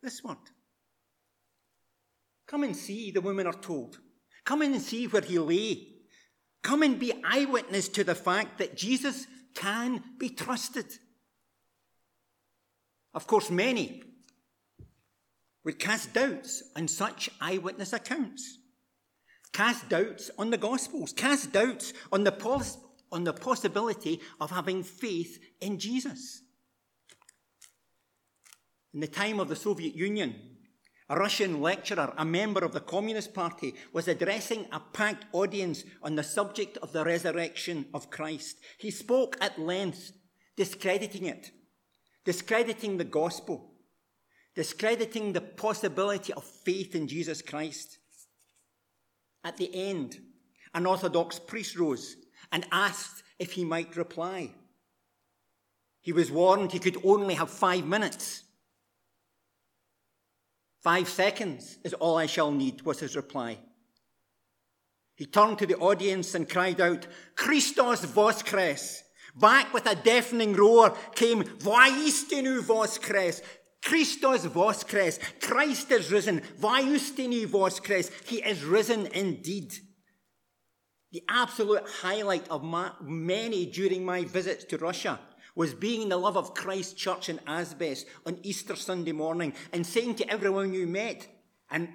this 0.03 0.23
word? 0.23 0.37
Come 2.47 2.65
and 2.65 2.77
see, 2.77 3.11
the 3.11 3.21
women 3.21 3.47
are 3.47 3.53
told. 3.53 3.99
Come 4.45 4.63
and 4.63 4.81
see 4.81 5.07
where 5.07 5.23
he 5.23 5.39
lay. 5.39 5.89
Come 6.63 6.83
and 6.83 6.99
be 6.99 7.13
eyewitness 7.25 7.89
to 7.91 8.05
the 8.05 8.15
fact 8.15 8.59
that 8.59 8.77
Jesus 8.77 9.27
can 9.55 10.03
be 10.19 10.31
trusted. 10.31 10.87
Of 13.15 13.27
course, 13.27 13.51
many 13.51 14.03
would 15.65 15.79
cast 15.79 16.15
doubts 16.15 16.63
on 16.77 16.89
such 16.89 17.29
eyewitness 17.41 17.93
accounts, 17.93 18.59
cast 19.53 19.89
doubts 19.89 20.31
on 20.39 20.51
the 20.51 20.57
Gospels, 20.57 21.13
cast 21.13 21.53
doubts 21.53 21.93
on 22.13 22.25
the, 22.25 22.33
pos- 22.33 22.79
on 23.13 23.25
the 23.25 23.33
possibility 23.33 24.21
of 24.41 24.51
having 24.51 24.83
faith 24.83 25.39
in 25.61 25.79
Jesus. 25.79 26.43
In 28.99 29.03
the 29.03 29.07
time 29.07 29.39
of 29.39 29.47
the 29.47 29.55
Soviet 29.55 29.95
Union, 29.95 30.35
a 31.09 31.17
Russian 31.17 31.63
lecturer, 31.63 32.13
a 32.17 32.25
member 32.25 32.65
of 32.65 32.73
the 32.73 32.81
Communist 32.81 33.33
Party, 33.33 33.77
was 33.93 34.09
addressing 34.09 34.67
a 34.73 34.81
packed 34.81 35.25
audience 35.31 35.85
on 36.03 36.17
the 36.17 36.25
subject 36.25 36.79
of 36.79 36.93
the 36.93 37.05
resurrection 37.05 37.87
of 37.95 38.11
Christ. 38.11 38.57
He 38.77 38.91
spoke 38.91 39.37
at 39.41 39.57
length, 39.57 40.11
discrediting 40.57 41.27
it, 41.27 41.53
discrediting 42.25 42.97
the 42.97 43.05
gospel, 43.05 43.71
discrediting 44.57 45.33
the 45.33 45.43
possibility 45.43 46.33
of 46.33 46.43
faith 46.43 46.97
in 46.97 47.07
Jesus 47.07 47.41
Christ. 47.41 47.99
At 49.45 49.59
the 49.59 49.71
end, 49.73 50.19
an 50.75 50.87
Orthodox 50.87 51.39
priest 51.39 51.79
rose 51.79 52.17
and 52.51 52.67
asked 52.73 53.23
if 53.39 53.53
he 53.53 53.65
might 53.65 53.97
reply. 53.97 54.55
He 56.01 56.13
was 56.13 56.33
warned 56.33 56.73
he 56.73 56.81
could 56.81 56.99
only 57.05 57.35
have 57.35 57.49
five 57.49 57.87
minutes. 57.87 58.43
Five 60.83 61.09
seconds 61.09 61.79
is 61.85 61.95
all 61.95 62.17
I 62.17 62.27
shall 62.27 62.51
need, 62.51 62.83
was 62.83 63.01
his 63.01 63.17
reply. 63.17 63.59
He 65.17 65.27
turned 65.27 65.59
to 65.59 65.67
the 65.67 65.77
audience 65.79 66.35
and 66.35 66.49
cried 66.49 66.81
out, 66.81 67.07
Christos 67.35 68.07
voskres. 68.07 69.03
Back 69.35 69.75
with 69.75 69.87
a 69.87 69.97
deafening 69.97 70.55
roar 70.55 70.97
came, 71.15 71.43
Voistinu 71.43 72.61
voskres. 72.61 73.43
Christos 73.83 74.47
voskres. 74.47 75.19
Christ 75.41 75.91
is 75.91 76.13
risen. 76.13 76.41
Voistinu 76.61 77.47
voskres. 77.47 78.11
He 78.27 78.37
is 78.37 78.65
risen 78.65 79.07
indeed. 79.09 79.75
The 81.11 81.23
absolute 81.29 81.89
highlight 82.03 82.49
of 82.49 82.63
my, 82.63 82.93
many 83.01 83.67
during 83.67 84.05
my 84.05 84.25
visits 84.25 84.65
to 84.67 84.79
Russia 84.79 85.19
was 85.59 85.75
being 85.75 86.03
in 86.03 86.09
the 86.09 86.17
love 86.17 86.37
of 86.37 86.55
Christ 86.55 86.97
Church 86.97 87.29
in 87.29 87.39
Asbest 87.39 88.05
on 88.25 88.39
Easter 88.45 88.77
Sunday 88.77 89.11
morning 89.11 89.53
and 89.73 89.85
saying 89.85 90.15
to 90.15 90.31
everyone 90.31 90.73
you 90.73 90.87
met, 90.87 91.27
and 91.69 91.89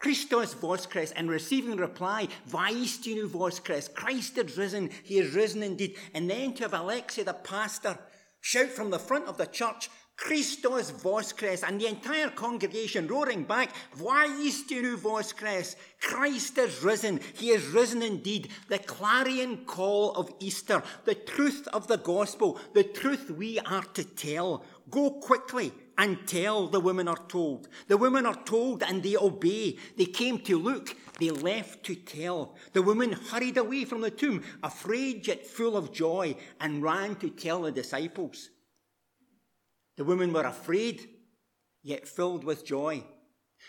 Christos 0.00 0.52
voskres, 0.52 1.12
and 1.14 1.30
receiving 1.30 1.76
reply, 1.76 2.26
Voistinu 2.50 3.28
voskres, 3.28 3.94
Christ 3.94 4.36
is 4.36 4.58
risen, 4.58 4.90
he 5.04 5.20
is 5.20 5.32
risen 5.32 5.62
indeed. 5.62 5.96
And 6.12 6.28
then 6.28 6.54
to 6.54 6.64
have 6.64 6.74
Alexei, 6.74 7.22
the 7.22 7.34
pastor, 7.34 7.96
shout 8.40 8.70
from 8.70 8.90
the 8.90 8.98
front 8.98 9.28
of 9.28 9.38
the 9.38 9.46
church, 9.46 9.90
Christos 10.18 10.90
voskres, 10.90 11.62
and 11.62 11.80
the 11.80 11.86
entire 11.86 12.28
congregation 12.28 13.06
roaring 13.06 13.44
back, 13.44 13.72
Voistinu 13.96 14.96
voskres, 14.96 15.76
Christ 16.00 16.58
is 16.58 16.82
risen, 16.82 17.20
he 17.34 17.50
is 17.50 17.64
risen 17.68 18.02
indeed. 18.02 18.50
The 18.68 18.80
clarion 18.80 19.64
call 19.64 20.12
of 20.14 20.32
Easter, 20.40 20.82
the 21.04 21.14
truth 21.14 21.68
of 21.72 21.86
the 21.86 21.98
gospel, 21.98 22.58
the 22.74 22.82
truth 22.82 23.30
we 23.30 23.60
are 23.60 23.84
to 23.94 24.02
tell. 24.02 24.64
Go 24.90 25.12
quickly, 25.12 25.72
and 25.98 26.26
tell, 26.26 26.66
the 26.66 26.80
women 26.80 27.06
are 27.06 27.24
told. 27.28 27.68
The 27.86 27.96
women 27.96 28.26
are 28.26 28.42
told 28.44 28.82
and 28.82 29.02
they 29.02 29.16
obey. 29.16 29.76
They 29.96 30.06
came 30.06 30.38
to 30.40 30.58
look, 30.58 30.96
they 31.18 31.30
left 31.30 31.84
to 31.86 31.94
tell. 31.94 32.56
The 32.72 32.82
women 32.82 33.12
hurried 33.12 33.56
away 33.56 33.84
from 33.84 34.00
the 34.00 34.10
tomb, 34.10 34.44
afraid 34.62 35.26
yet 35.26 35.46
full 35.46 35.76
of 35.76 35.92
joy, 35.92 36.36
and 36.60 36.82
ran 36.82 37.16
to 37.16 37.30
tell 37.30 37.62
the 37.62 37.72
disciples. 37.72 38.50
The 39.98 40.04
women 40.04 40.32
were 40.32 40.44
afraid, 40.44 41.06
yet 41.82 42.08
filled 42.08 42.44
with 42.44 42.64
joy, 42.64 43.04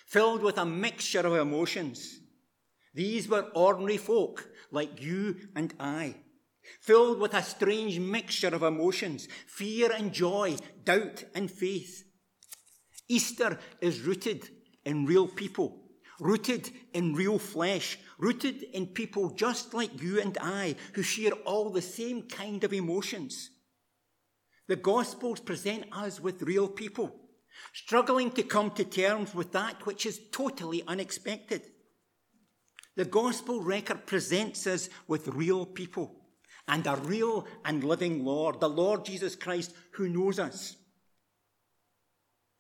filled 0.06 0.42
with 0.42 0.58
a 0.58 0.66
mixture 0.66 1.20
of 1.28 1.36
emotions. 1.36 2.20
These 2.94 3.28
were 3.28 3.52
ordinary 3.54 3.98
folk 3.98 4.48
like 4.72 5.02
you 5.02 5.36
and 5.56 5.74
I 5.80 6.16
filled 6.82 7.20
with 7.20 7.34
a 7.34 7.42
strange 7.42 8.00
mixture 8.00 8.54
of 8.54 8.64
emotions 8.64 9.28
fear 9.48 9.92
and 9.92 10.14
joy, 10.14 10.56
doubt 10.84 11.24
and 11.34 11.50
faith. 11.50 12.04
Easter 13.08 13.58
is 13.82 14.02
rooted 14.02 14.50
in 14.86 15.06
real 15.06 15.28
people, 15.28 15.82
rooted 16.20 16.70
in 16.94 17.16
real 17.16 17.40
flesh, 17.40 17.98
rooted 18.20 18.64
in 18.74 18.86
people 18.88 19.32
just 19.32 19.74
like 19.74 20.02
you 20.02 20.22
and 20.22 20.38
I 20.40 20.76
who 20.94 21.02
share 21.02 21.32
all 21.46 21.72
the 21.72 21.82
same 21.82 22.24
kind 22.24 22.64
of 22.64 22.74
emotions. 22.74 23.50
The 24.70 24.78
Gospels 24.78 25.42
present 25.42 25.84
us 25.92 26.22
with 26.22 26.44
real 26.44 26.70
people, 26.70 27.14
struggling 27.74 28.32
to 28.32 28.44
come 28.44 28.72
to 28.72 28.86
terms 28.86 29.36
with 29.36 29.52
that 29.52 29.86
which 29.86 30.06
is 30.06 30.22
totally 30.32 30.82
unexpected. 30.88 31.64
The 32.96 33.04
Gospel 33.04 33.62
record 33.62 34.06
presents 34.06 34.66
us 34.66 34.88
with 35.10 35.28
real 35.28 35.66
people 35.66 36.16
and 36.70 36.88
a 36.88 36.96
real 36.96 37.46
and 37.66 37.84
living 37.84 38.24
Lord, 38.24 38.62
the 38.62 38.70
Lord 38.70 39.04
Jesus 39.04 39.36
Christ, 39.36 39.74
who 39.92 40.08
knows 40.08 40.40
us 40.40 40.78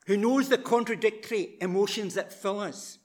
who 0.09 0.17
knows 0.17 0.49
the 0.49 0.57
contradictory 0.57 1.55
emotions 1.61 2.15
that 2.15 2.33
fill 2.33 2.59
us. 2.59 2.97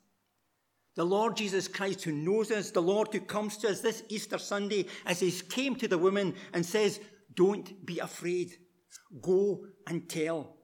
The 0.96 1.04
Lord 1.04 1.36
Jesus 1.36 1.68
Christ 1.68 2.02
who 2.02 2.12
knows 2.12 2.50
us, 2.50 2.70
the 2.70 2.80
Lord 2.80 3.08
who 3.12 3.20
comes 3.20 3.58
to 3.58 3.68
us 3.68 3.82
this 3.82 4.02
Easter 4.08 4.38
Sunday 4.38 4.86
as 5.04 5.20
he 5.20 5.30
came 5.30 5.76
to 5.76 5.86
the 5.86 5.98
woman 5.98 6.34
and 6.54 6.64
says, 6.64 7.00
Don't 7.34 7.84
be 7.84 7.98
afraid. 7.98 8.56
Go 9.20 9.66
and 9.86 10.08
tell. 10.08 10.56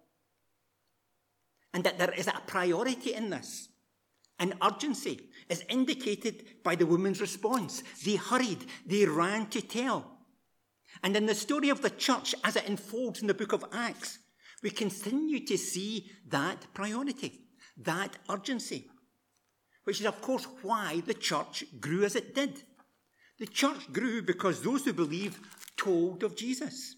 And 1.73 1.85
that 1.85 1.99
there 1.99 2.13
is 2.13 2.27
a 2.27 2.43
priority 2.47 3.15
in 3.15 3.31
this. 3.31 3.69
An 4.39 4.55
urgency 4.63 5.29
is 5.49 5.65
indicated 5.69 6.45
by 6.65 6.75
the 6.75 6.87
woman's 6.87 7.21
response. 7.21 7.83
They 8.05 8.17
hurried, 8.17 8.65
they 8.87 9.05
ran 9.05 9.47
to 9.51 9.61
tell. 9.61 10.19
And 11.03 11.15
in 11.15 11.27
the 11.27 11.35
story 11.35 11.69
of 11.69 11.83
the 11.83 11.91
church 11.91 12.35
as 12.43 12.57
it 12.57 12.69
unfolds 12.69 13.21
in 13.21 13.27
the 13.27 13.35
book 13.35 13.53
of 13.53 13.65
Acts, 13.73 14.19
we 14.63 14.71
continue 14.71 15.45
to 15.47 15.57
see 15.57 16.11
that 16.29 16.67
priority, 16.75 17.47
that 17.77 18.17
urgency, 18.29 18.91
which 19.85 20.01
is, 20.01 20.07
of 20.07 20.21
course, 20.21 20.47
why 20.63 21.03
the 21.07 21.15
church 21.15 21.65
grew 21.81 22.05
as 22.05 22.17
it 22.17 22.35
did. 22.35 22.63
The 23.39 23.47
church 23.47 23.93
grew 23.93 24.23
because 24.23 24.63
those 24.63 24.85
who 24.85 24.93
believe 24.93 25.39
told 25.77 26.23
of 26.23 26.37
Jesus. 26.37 26.97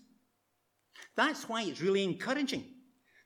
That's 1.14 1.48
why 1.48 1.62
it's 1.62 1.80
really 1.80 2.04
encouraging 2.04 2.64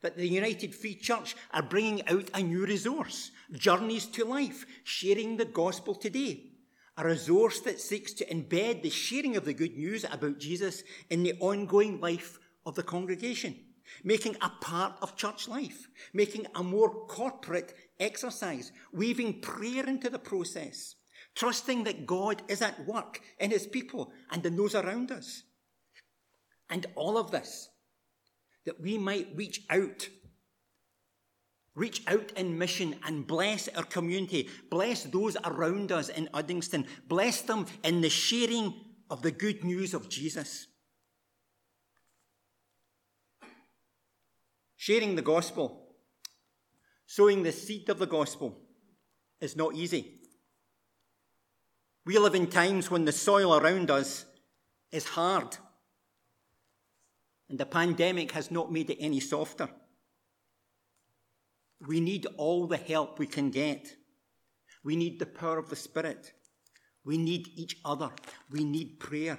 that 0.03 0.17
the 0.17 0.27
United 0.27 0.75
Free 0.75 0.95
Church 0.95 1.37
are 1.53 1.63
bringing 1.63 2.07
out 2.09 2.31
a 2.35 2.43
new 2.43 2.67
resource, 2.67 3.31
Journeys 3.53 4.07
to 4.07 4.25
Life, 4.25 4.67
sharing 4.85 5.37
the 5.37 5.45
gospel 5.45 5.95
today. 5.95 6.51
A 6.99 7.07
resource 7.07 7.61
that 7.61 7.81
seeks 7.81 8.13
to 8.15 8.27
embed 8.27 8.83
the 8.83 8.91
sharing 8.91 9.37
of 9.37 9.45
the 9.45 9.55
good 9.55 9.77
news 9.77 10.05
about 10.05 10.39
Jesus 10.39 10.83
in 11.11 11.23
the 11.23 11.35
ongoing 11.41 12.01
life 12.01 12.39
of 12.65 12.75
the 12.75 12.83
congregation 12.83 13.57
making 14.05 14.37
a 14.41 14.49
part 14.61 14.95
of 15.03 15.17
church 15.17 15.49
life, 15.49 15.89
making 16.13 16.47
a 16.55 16.63
more 16.63 17.07
corporate 17.07 17.75
exercise, 17.99 18.73
weaving 18.93 19.41
prayer 19.41 19.87
into 19.87 20.11
the 20.11 20.19
process, 20.19 20.97
trusting 21.35 21.85
that 21.85 22.07
God 22.07 22.43
is 22.49 22.63
at 22.63 22.87
work 22.87 23.21
in 23.39 23.51
his 23.51 23.67
people 23.67 24.13
and 24.31 24.45
in 24.45 24.57
those 24.57 24.75
around 24.75 25.11
us. 25.11 25.43
And 26.69 26.87
all 26.95 27.17
of 27.17 27.31
this, 27.31 27.69
that 28.67 28.81
we 28.81 28.99
might 28.99 29.29
reach 29.35 29.63
out, 29.71 30.09
reach 31.75 32.03
out 32.07 32.33
in 32.33 32.59
mission 32.59 32.97
and 33.07 33.27
bless 33.27 33.69
our 33.69 33.85
community, 33.85 34.51
bless 34.71 35.05
those 35.05 35.37
around 35.45 35.91
us 35.93 36.09
in 36.11 36.29
Uddingston, 36.35 36.87
bless 37.09 37.41
them 37.41 37.67
in 37.83 38.03
the 38.03 38.11
sharing 38.11 38.75
of 39.09 39.23
the 39.23 39.31
good 39.31 39.65
news 39.65 39.95
of 39.95 40.09
Jesus. 40.09 40.67
Sharing 44.77 45.17
the 45.17 45.23
gospel, 45.23 45.95
sowing 47.07 47.43
the 47.43 47.53
seed 47.53 47.89
of 47.89 47.99
the 47.99 48.07
gospel, 48.07 48.61
is 49.41 49.57
not 49.57 49.75
easy. 49.75 50.21
We 52.05 52.19
live 52.19 52.35
in 52.35 52.47
times 52.47 52.91
when 52.91 53.05
the 53.05 53.13
soil 53.13 53.57
around 53.57 53.91
us 53.91 54.27
is 54.93 55.05
hard, 55.05 55.57
and 57.49 57.59
the 57.59 57.67
pandemic 57.67 58.33
has 58.33 58.51
not 58.51 58.73
made 58.73 58.91
it 58.91 58.99
any 59.01 59.21
softer. 59.21 59.69
We 61.87 62.01
need 62.01 62.27
all 62.37 62.67
the 62.67 62.77
help 62.77 63.19
we 63.19 63.27
can 63.27 63.51
get. 63.51 63.95
We 64.83 64.97
need 64.97 65.19
the 65.19 65.27
power 65.27 65.59
of 65.59 65.69
the 65.69 65.77
Spirit. 65.77 66.33
We 67.05 67.19
need 67.19 67.49
each 67.55 67.77
other. 67.85 68.11
We 68.51 68.65
need 68.65 68.99
prayer. 68.99 69.39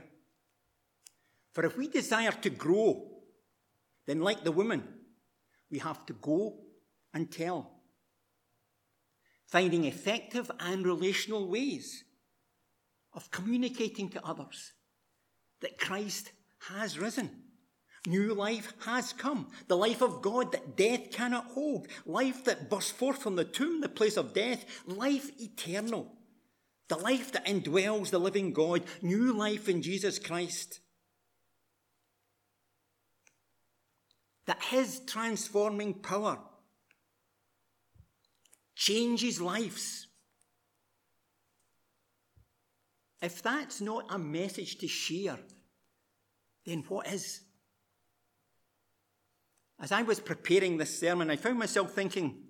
For 1.53 1.65
if 1.65 1.77
we 1.77 1.87
desire 1.87 2.31
to 2.31 2.49
grow, 2.49 3.09
then, 4.05 4.21
like 4.21 4.43
the 4.43 4.51
woman, 4.51 4.83
we 5.69 5.79
have 5.79 6.05
to 6.05 6.13
go 6.13 6.59
and 7.13 7.29
tell. 7.29 7.71
Finding 9.47 9.85
effective 9.85 10.49
and 10.59 10.85
relational 10.85 11.47
ways 11.47 12.03
of 13.13 13.31
communicating 13.31 14.09
to 14.09 14.25
others 14.25 14.73
that 15.61 15.79
Christ 15.79 16.31
has 16.69 16.99
risen. 16.99 17.46
New 18.07 18.33
life 18.33 18.73
has 18.85 19.13
come. 19.13 19.47
The 19.67 19.77
life 19.77 20.01
of 20.01 20.23
God 20.23 20.51
that 20.53 20.75
death 20.75 21.11
cannot 21.11 21.45
hold. 21.51 21.87
Life 22.05 22.45
that 22.45 22.69
burst 22.69 22.93
forth 22.93 23.21
from 23.21 23.35
the 23.35 23.45
tomb, 23.45 23.81
the 23.81 23.89
place 23.89 24.17
of 24.17 24.33
death. 24.33 24.65
Life 24.87 25.29
eternal. 25.39 26.11
The 26.87 26.97
life 26.97 27.31
that 27.33 27.45
indwells 27.45 28.09
the 28.09 28.19
living 28.19 28.53
God. 28.53 28.83
New 29.03 29.33
life 29.33 29.69
in 29.69 29.83
Jesus 29.83 30.17
Christ. 30.17 30.79
that 34.47 34.63
his 34.63 35.01
transforming 35.05 35.93
power 35.93 36.39
changes 38.75 39.39
lives. 39.39 40.07
If 43.21 43.43
that's 43.43 43.81
not 43.81 44.05
a 44.09 44.17
message 44.17 44.77
to 44.77 44.87
share, 44.87 45.39
then 46.65 46.83
what 46.87 47.07
is? 47.07 47.41
As 49.79 49.91
I 49.91 50.01
was 50.01 50.19
preparing 50.19 50.77
this 50.77 50.99
sermon, 50.99 51.29
I 51.29 51.35
found 51.35 51.59
myself 51.59 51.91
thinking, 51.93 52.43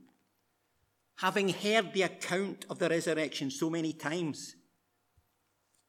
having 1.17 1.49
heard 1.49 1.93
the 1.93 2.03
account 2.03 2.65
of 2.69 2.79
the 2.79 2.89
resurrection 2.89 3.51
so 3.51 3.69
many 3.69 3.93
times, 3.93 4.55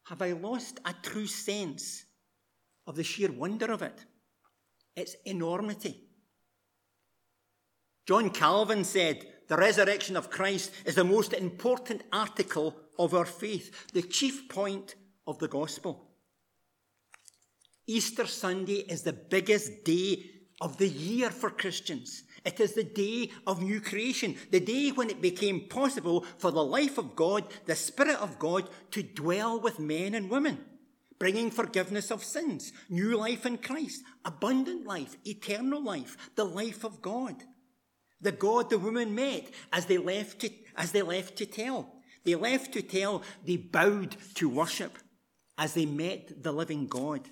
have 0.05 0.23
I 0.23 0.33
lost 0.33 0.81
a 0.85 0.95
true 1.03 1.27
sense 1.27 2.05
of 2.87 2.97
the 2.97 3.05
sheer 3.05 3.31
wonder 3.31 3.71
of 3.71 3.83
it? 3.83 4.05
its 4.99 5.17
enormity. 5.25 6.05
John 8.07 8.31
Calvin 8.31 8.85
said, 8.85 9.25
The 9.49 9.57
resurrection 9.57 10.17
of 10.17 10.31
Christ 10.31 10.73
is 10.85 10.97
the 10.97 11.05
most 11.05 11.33
important 11.33 12.03
article 12.13 12.75
of 12.99 13.15
our 13.15 13.25
faith, 13.25 13.93
the 13.93 14.03
chief 14.03 14.49
point 14.49 14.97
of 15.27 15.39
the 15.39 15.49
gospel. 15.49 16.11
Easter 17.87 18.27
Sunday 18.27 18.81
is 18.89 19.03
the 19.03 19.13
biggest 19.13 19.85
day 19.85 20.25
of 20.61 20.79
the 20.79 20.89
year 20.89 21.31
for 21.31 21.51
Christians. 21.51 22.25
It 22.45 22.61
is 22.61 22.75
the 22.75 22.85
day 22.85 23.31
of 23.47 23.63
new 23.63 23.81
creation, 23.81 24.37
the 24.51 24.61
day 24.61 24.91
when 24.91 25.11
it 25.11 25.21
became 25.21 25.69
possible 25.69 26.25
for 26.39 26.51
the 26.51 26.65
life 26.65 26.99
of 26.99 27.15
God, 27.15 27.45
the 27.67 27.77
Spirit 27.77 28.17
of 28.21 28.39
God, 28.39 28.69
to 28.93 29.03
dwell 29.03 29.61
with 29.61 29.79
men 29.79 30.15
and 30.15 30.31
women 30.31 30.65
bringing 31.19 31.51
forgiveness 31.51 32.11
of 32.11 32.25
sins, 32.25 32.73
new 32.89 33.17
life 33.17 33.45
in 33.45 33.59
Christ, 33.59 34.03
abundant 34.25 34.87
life, 34.87 35.17
eternal 35.25 35.83
life, 35.83 36.17
the 36.37 36.45
life 36.45 36.85
of 36.85 37.03
God. 37.03 37.43
The 38.21 38.33
God 38.33 38.71
the 38.71 38.79
woman 38.79 39.15
met 39.15 39.49
as 39.73 39.87
they 39.87 39.99
left 39.99 40.41
to, 40.41 40.51
as 40.77 40.93
they 40.93 41.03
left 41.03 41.37
to 41.37 41.47
tell. 41.47 41.95
They 42.25 42.35
left 42.35 42.73
to 42.73 42.83
tell, 42.83 43.23
they 43.45 43.57
bowed 43.57 44.17
to 44.35 44.49
worship 44.49 44.99
as 45.57 45.75
they 45.75 45.87
met 45.87 46.43
the 46.43 46.53
living 46.53 46.87
God. 46.87 47.29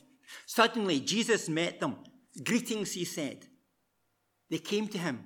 Suddenly, 0.46 1.00
Jesus 1.00 1.48
met 1.48 1.80
them. 1.80 1.96
Greetings, 2.42 2.92
he 2.92 3.05
said. 3.05 3.46
They 4.51 4.59
came 4.59 4.88
to 4.88 4.99
him, 4.99 5.25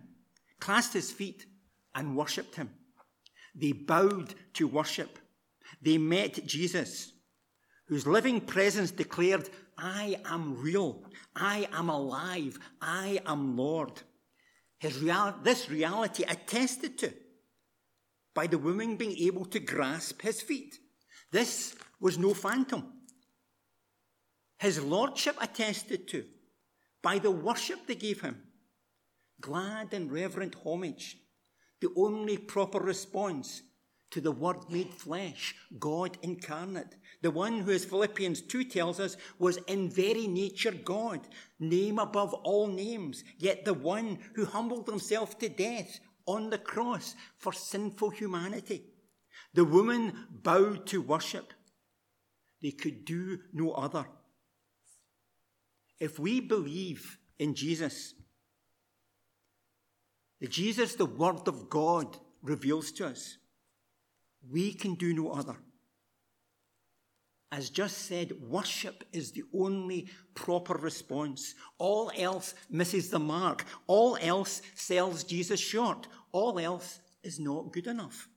clasped 0.59 0.95
his 0.95 1.11
feet, 1.11 1.47
and 1.95 2.17
worshipped 2.17 2.57
him. 2.57 2.71
They 3.55 3.73
bowed 3.73 4.35
to 4.55 4.69
worship. 4.69 5.19
They 5.83 5.99
met 5.99 6.47
Jesus, 6.47 7.13
whose 7.87 8.07
living 8.07 8.41
presence 8.41 8.91
declared, 8.91 9.51
I 9.77 10.21
am 10.25 10.61
real. 10.61 11.05
I 11.35 11.69
am 11.73 11.89
alive. 11.89 12.59
I 12.81 13.21
am 13.27 13.57
Lord. 13.57 14.03
His 14.79 14.99
real- 14.99 15.39
this 15.43 15.69
reality 15.69 16.25
attested 16.25 16.99
to 16.99 17.13
by 18.35 18.47
the 18.47 18.59
woman 18.59 18.97
being 18.97 19.17
able 19.19 19.45
to 19.47 19.59
grasp 19.59 20.23
his 20.23 20.41
feet. 20.41 20.79
This 21.31 21.75
was 21.99 22.19
no 22.19 22.35
phantom. 22.35 22.93
His 24.59 24.81
lordship 24.83 25.37
attested 25.41 26.07
to 26.09 26.25
by 27.03 27.19
the 27.19 27.31
worship 27.31 27.87
they 27.87 27.95
gave 27.95 28.21
him. 28.21 28.43
Glad 29.41 29.95
and 29.95 30.13
reverent 30.13 30.55
homage, 30.65 31.17
the 31.81 31.89
only 31.97 32.37
proper 32.37 32.79
response 32.79 33.63
to 34.11 34.21
the 34.21 34.33
Word 34.33 34.71
made 34.71 34.93
flesh, 34.93 35.55
God 35.79 36.19
incarnate, 36.23 36.97
the 37.23 37.31
one 37.31 37.61
who, 37.61 37.71
as 37.71 37.85
Philippians 37.85 38.43
2 38.43 38.65
tells 38.65 38.99
us, 38.99 39.17
was 39.39 39.59
in 39.69 39.89
very 39.89 40.27
nature 40.27 40.73
God, 40.73 41.21
name 41.59 41.99
above 41.99 42.35
all 42.35 42.67
names, 42.67 43.25
yet 43.39 43.65
the 43.65 43.75
one 43.75 44.19
who 44.35 44.45
humbled 44.45 44.89
himself 44.89 45.39
to 45.39 45.49
death 45.49 46.01
on 46.27 46.51
the 46.51 46.59
cross 46.59 47.15
for 47.39 47.53
sinful 47.53 48.11
humanity. 48.11 48.85
The 49.55 49.65
woman 49.65 50.27
bowed 50.31 50.87
to 50.89 51.01
worship. 51.01 51.53
They 52.63 52.73
could 52.73 53.05
do 53.05 53.39
no 53.53 53.73
other. 53.73 54.07
If 56.01 56.19
we 56.19 56.41
believe 56.41 57.19
in 57.39 57.55
Jesus, 57.55 58.15
the 60.41 60.49
Jesus 60.49 60.95
the 60.95 61.07
Word 61.07 61.47
of 61.47 61.69
God 61.69 62.17
reveals 62.43 62.91
to 62.93 63.07
us, 63.07 63.37
we 64.51 64.73
can 64.73 64.95
do 64.95 65.13
no 65.13 65.31
other. 65.31 65.57
As 67.53 67.69
just 67.69 68.07
said, 68.07 68.33
worship 68.49 69.05
is 69.13 69.33
the 69.33 69.43
only 69.53 70.09
proper 70.35 70.75
response. 70.75 71.55
All 71.79 72.11
else 72.17 72.55
misses 72.71 73.11
the 73.11 73.19
mark. 73.19 73.65
All 73.89 74.17
else 74.21 74.63
sells 74.77 75.25
Jesus 75.25 75.59
short. 75.59 76.07
All 76.33 76.59
else 76.61 77.01
is 77.25 77.41
not 77.41 77.73
good 77.73 77.89
enough. 77.89 78.29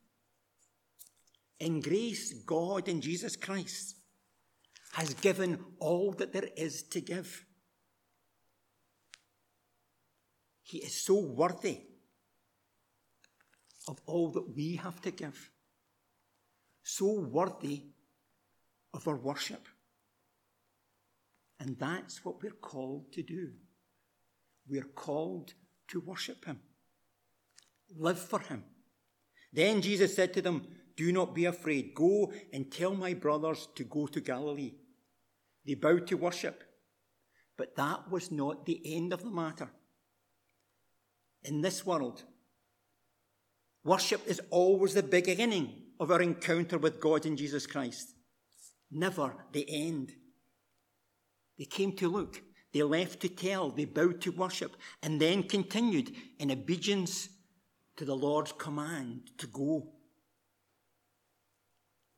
In 1.59 1.79
grace, 1.79 2.33
God 2.33 2.89
in 2.89 3.01
Jesus 3.01 3.35
Christ 3.35 3.95
has 4.93 5.13
given 5.13 5.63
all 5.79 6.11
that 6.13 6.33
there 6.33 6.49
is 6.57 6.83
to 6.83 6.99
give. 6.99 7.45
He 10.73 10.79
is 10.79 10.95
so 10.95 11.13
worthy 11.13 11.81
of 13.87 14.01
all 14.07 14.31
that 14.31 14.55
we 14.55 14.77
have 14.77 14.99
to 15.01 15.11
give 15.11 15.51
so 16.81 17.13
worthy 17.19 17.83
of 18.91 19.07
our 19.07 19.15
worship. 19.15 19.67
And 21.59 21.77
that's 21.77 22.25
what 22.25 22.41
we're 22.41 22.59
called 22.71 23.13
to 23.13 23.21
do. 23.21 23.51
We're 24.67 24.91
called 24.95 25.53
to 25.89 25.99
worship 25.99 26.43
Him, 26.45 26.59
live 27.95 28.17
for 28.17 28.39
Him. 28.39 28.63
Then 29.51 29.79
Jesus 29.79 30.15
said 30.15 30.33
to 30.33 30.41
them, 30.41 30.65
Do 30.97 31.11
not 31.11 31.35
be 31.35 31.45
afraid. 31.45 31.93
Go 31.93 32.33
and 32.51 32.71
tell 32.71 32.95
my 32.95 33.13
brothers 33.13 33.67
to 33.75 33.83
go 33.83 34.07
to 34.07 34.19
Galilee. 34.19 34.73
They 35.67 35.75
bowed 35.75 36.07
to 36.07 36.17
worship. 36.17 36.63
But 37.59 37.75
that 37.75 38.09
was 38.09 38.31
not 38.31 38.65
the 38.65 38.81
end 38.83 39.13
of 39.13 39.21
the 39.21 39.29
matter. 39.29 39.69
In 41.43 41.61
this 41.61 41.85
world, 41.85 42.23
worship 43.83 44.21
is 44.27 44.41
always 44.49 44.93
the 44.93 45.03
beginning 45.03 45.83
of 45.99 46.11
our 46.11 46.21
encounter 46.21 46.77
with 46.77 46.99
God 46.99 47.25
in 47.25 47.35
Jesus 47.35 47.67
Christ. 47.67 48.13
Never 48.91 49.35
the 49.51 49.65
end. 49.69 50.11
They 51.57 51.65
came 51.65 51.95
to 51.97 52.07
look, 52.07 52.41
they 52.73 52.81
left 52.81 53.19
to 53.21 53.29
tell, 53.29 53.69
they 53.69 53.85
bowed 53.85 54.21
to 54.21 54.31
worship, 54.31 54.75
and 55.01 55.19
then 55.19 55.43
continued 55.43 56.15
in 56.39 56.51
obedience 56.51 57.29
to 57.97 58.05
the 58.05 58.15
Lord's 58.15 58.53
command 58.53 59.31
to 59.37 59.47
go. 59.47 59.89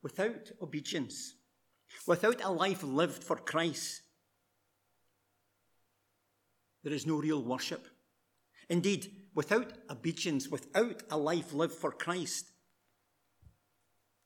Without 0.01 0.51
obedience, 0.61 1.33
without 2.05 2.43
a 2.43 2.51
life 2.51 2.83
lived 2.83 3.23
for 3.23 3.35
Christ, 3.35 4.01
there 6.83 6.93
is 6.93 7.07
no 7.07 7.17
real 7.17 7.43
worship. 7.43 7.87
Indeed, 8.69 9.11
without 9.33 9.73
obedience, 9.89 10.47
without 10.47 11.03
a 11.09 11.17
life 11.17 11.53
lived 11.53 11.73
for 11.73 11.91
Christ, 11.91 12.51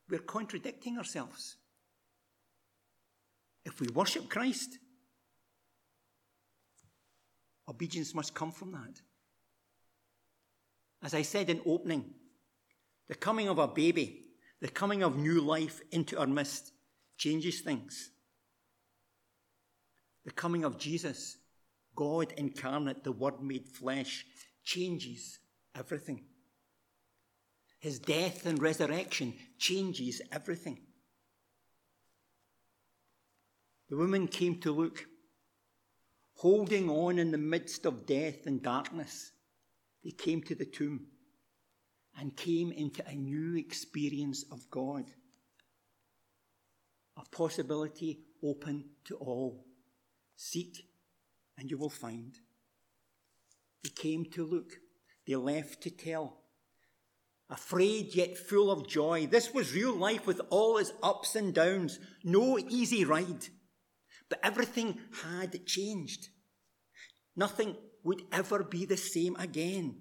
we're 0.08 0.18
contradicting 0.18 0.98
ourselves. 0.98 1.56
If 3.64 3.80
we 3.80 3.88
worship 3.88 4.28
Christ, 4.28 4.78
obedience 7.68 8.14
must 8.14 8.34
come 8.34 8.50
from 8.50 8.72
that. 8.72 9.00
As 11.02 11.14
I 11.14 11.22
said 11.22 11.48
in 11.50 11.60
opening, 11.66 12.14
the 13.08 13.14
coming 13.14 13.48
of 13.48 13.58
a 13.58 13.68
baby, 13.68 14.24
the 14.60 14.68
coming 14.68 15.02
of 15.02 15.16
new 15.16 15.40
life 15.40 15.80
into 15.90 16.18
our 16.18 16.26
midst 16.26 16.72
changes 17.16 17.60
things. 17.60 18.10
The 20.24 20.32
coming 20.32 20.64
of 20.64 20.78
Jesus, 20.78 21.38
God 22.00 22.32
incarnate, 22.38 23.04
the 23.04 23.12
Word 23.12 23.42
made 23.42 23.68
flesh, 23.68 24.24
changes 24.64 25.38
everything. 25.74 26.24
His 27.78 27.98
death 27.98 28.46
and 28.46 28.58
resurrection 28.58 29.34
changes 29.58 30.22
everything. 30.32 30.80
The 33.90 33.98
woman 33.98 34.28
came 34.28 34.62
to 34.62 34.72
look, 34.72 35.04
holding 36.36 36.88
on 36.88 37.18
in 37.18 37.32
the 37.32 37.36
midst 37.36 37.84
of 37.84 38.06
death 38.06 38.46
and 38.46 38.62
darkness. 38.62 39.32
They 40.02 40.12
came 40.12 40.40
to 40.44 40.54
the 40.54 40.64
tomb 40.64 41.06
and 42.18 42.34
came 42.34 42.72
into 42.72 43.06
a 43.06 43.14
new 43.14 43.58
experience 43.58 44.46
of 44.50 44.70
God. 44.70 45.04
A 47.18 47.28
possibility 47.28 48.20
open 48.42 48.86
to 49.04 49.16
all. 49.16 49.66
Seek 50.36 50.89
and 51.60 51.70
you 51.70 51.78
will 51.78 51.90
find. 51.90 52.34
They 53.84 53.90
came 53.90 54.24
to 54.32 54.44
look, 54.44 54.72
they 55.26 55.36
left 55.36 55.82
to 55.82 55.90
tell 55.90 56.40
afraid 57.50 58.14
yet 58.14 58.38
full 58.38 58.70
of 58.70 58.88
joy. 58.88 59.26
This 59.26 59.52
was 59.52 59.74
real 59.74 59.94
life 59.94 60.26
with 60.26 60.40
all 60.50 60.78
its 60.78 60.92
ups 61.02 61.34
and 61.34 61.52
downs, 61.52 61.98
no 62.22 62.58
easy 62.58 63.04
ride. 63.04 63.48
But 64.28 64.40
everything 64.42 64.98
had 65.24 65.66
changed. 65.66 66.28
Nothing 67.36 67.76
would 68.04 68.22
ever 68.32 68.62
be 68.62 68.86
the 68.86 68.96
same 68.96 69.36
again 69.36 69.96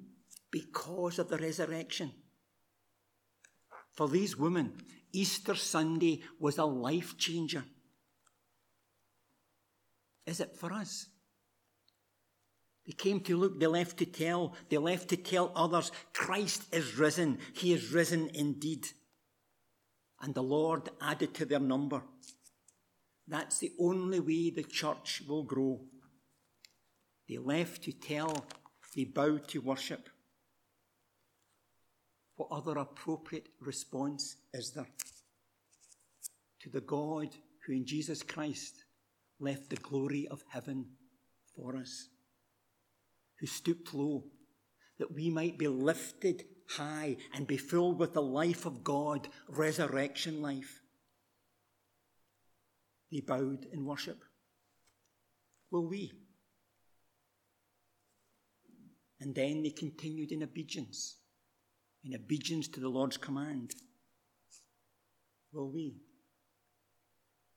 because 0.51 1.19
of 1.19 1.29
the 1.29 1.37
resurrection. 1.37 2.11
For 3.93 4.07
these 4.07 4.37
women, 4.37 4.77
Easter 5.11 5.55
Sunday 5.55 6.21
was 6.39 6.57
a 6.57 6.65
life 6.65 7.17
changer. 7.17 7.65
Is 10.25 10.39
it 10.39 10.55
for 10.55 10.71
us? 10.71 11.07
They 12.89 12.95
came 12.95 13.19
to 13.19 13.37
look, 13.37 13.59
they 13.59 13.67
left 13.67 13.97
to 13.97 14.05
tell, 14.07 14.55
they 14.69 14.79
left 14.79 15.09
to 15.09 15.15
tell 15.15 15.51
others, 15.55 15.91
Christ 16.11 16.63
is 16.73 16.97
risen. 16.97 17.37
He 17.53 17.71
is 17.71 17.91
risen 17.91 18.31
indeed. 18.33 18.87
And 20.19 20.33
the 20.33 20.41
Lord 20.41 20.89
added 20.99 21.35
to 21.35 21.45
their 21.45 21.59
number. 21.59 22.01
That's 23.27 23.59
the 23.59 23.73
only 23.79 24.19
way 24.19 24.49
the 24.49 24.63
church 24.63 25.21
will 25.27 25.43
grow. 25.43 25.81
They 27.27 27.37
left 27.37 27.83
to 27.83 27.91
tell, 27.91 28.47
they 28.95 29.03
bowed 29.03 29.47
to 29.49 29.59
worship. 29.59 30.09
What 32.37 32.49
other 32.49 32.79
appropriate 32.79 33.49
response 33.61 34.37
is 34.51 34.71
there 34.71 34.89
to 36.61 36.69
the 36.71 36.81
God 36.81 37.35
who 37.67 37.73
in 37.73 37.85
Jesus 37.85 38.23
Christ 38.23 38.83
left 39.39 39.69
the 39.69 39.75
glory 39.75 40.27
of 40.31 40.43
heaven 40.49 40.87
for 41.55 41.77
us? 41.77 42.09
Who 43.39 43.47
stooped 43.47 43.93
low, 43.93 44.25
that 44.97 45.13
we 45.13 45.29
might 45.29 45.57
be 45.57 45.67
lifted 45.67 46.43
high 46.69 47.17
and 47.33 47.47
be 47.47 47.57
filled 47.57 47.99
with 47.99 48.13
the 48.13 48.21
life 48.21 48.65
of 48.65 48.83
God, 48.83 49.27
resurrection 49.47 50.41
life. 50.41 50.81
they 53.11 53.21
bowed 53.21 53.65
in 53.73 53.85
worship. 53.85 54.23
Will 55.71 55.87
we? 55.87 56.11
And 59.19 59.33
then 59.33 59.63
they 59.63 59.71
continued 59.71 60.31
in 60.31 60.43
obedience, 60.43 61.17
in 62.03 62.13
obedience 62.13 62.67
to 62.69 62.79
the 62.79 62.87
Lord's 62.87 63.17
command. 63.17 63.73
Will 65.51 65.71
we? 65.71 65.97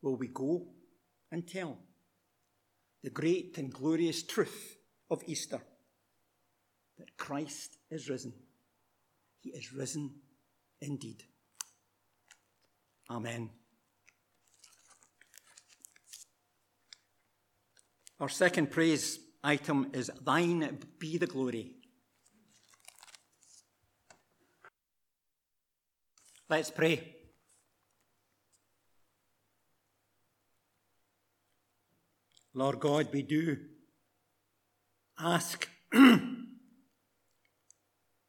Will 0.01 0.17
we 0.17 0.29
go 0.29 0.69
and 1.31 1.47
tell 1.47 1.79
the 3.03 3.11
great 3.11 3.59
and 3.59 3.73
glorious 3.73 4.23
truth 4.23 4.77
of 5.11 5.23
Easter 5.27 5.61
that 7.03 7.17
Christ 7.17 7.79
is 7.91 8.09
risen? 8.09 8.33
He 9.41 9.51
is 9.51 9.73
risen 9.73 10.13
indeed. 10.81 11.25
Amen. 13.11 13.51
Our 18.21 18.29
second 18.29 18.71
praise 18.71 19.19
item 19.43 19.91
is 19.93 20.13
Thine 20.25 20.79
be 21.01 21.19
the 21.19 21.27
glory. 21.27 21.73
Let's 26.49 26.71
pray. 26.71 27.17
Lord 32.55 32.79
God, 32.79 33.09
we 33.13 33.23
do 33.23 33.57
ask, 35.19 35.69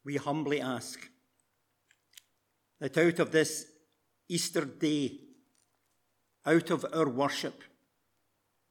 we 0.04 0.18
humbly 0.18 0.62
ask, 0.62 1.10
that 2.80 2.98
out 2.98 3.20
of 3.20 3.32
this 3.32 3.66
Easter 4.28 4.66
day, 4.66 5.20
out 6.46 6.70
of 6.70 6.86
our 6.94 7.08
worship, 7.08 7.64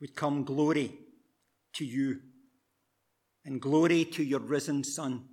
would 0.01 0.15
come 0.15 0.45
glory 0.45 0.93
to 1.73 1.85
you 1.85 2.21
and 3.45 3.61
glory 3.61 4.05
to 4.05 4.23
your 4.23 4.41
risen 4.41 4.85
Son. 4.85 5.25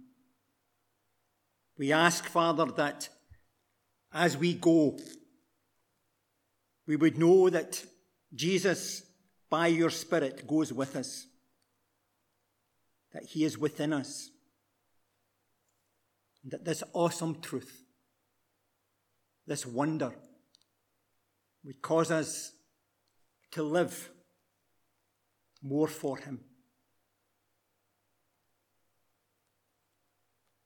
We 1.78 1.92
ask, 1.92 2.26
Father, 2.26 2.66
that 2.66 3.10
as 4.14 4.38
we 4.38 4.54
go, 4.54 4.98
we 6.88 6.96
would 6.96 7.18
know 7.18 7.50
that 7.50 7.84
Jesus, 8.34 9.04
by 9.50 9.68
your 9.68 9.90
Spirit, 9.90 10.48
goes 10.48 10.72
with 10.72 10.96
us, 10.96 11.28
that 13.14 13.24
He 13.24 13.44
is 13.44 13.58
within 13.58 13.94
us, 13.94 14.30
that 16.46 16.66
this 16.66 16.84
awesome 16.94 17.42
truth, 17.42 17.84
this 19.46 19.66
wonder, 19.66 20.14
would 21.64 21.82
cause 21.82 22.12
us 22.12 22.54
to 23.52 23.64
live 23.64 24.10
more 25.62 25.88
for 25.88 26.18
Him. 26.18 26.40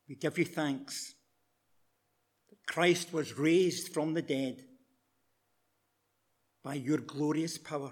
We 0.08 0.16
give 0.16 0.38
you 0.38 0.46
thanks 0.46 1.16
that 2.50 2.66
Christ 2.68 3.14
was 3.14 3.38
raised 3.38 3.94
from 3.94 4.14
the 4.14 4.22
dead 4.22 4.64
by 6.64 6.76
your 6.76 7.00
glorious 7.00 7.58
power. 7.58 7.92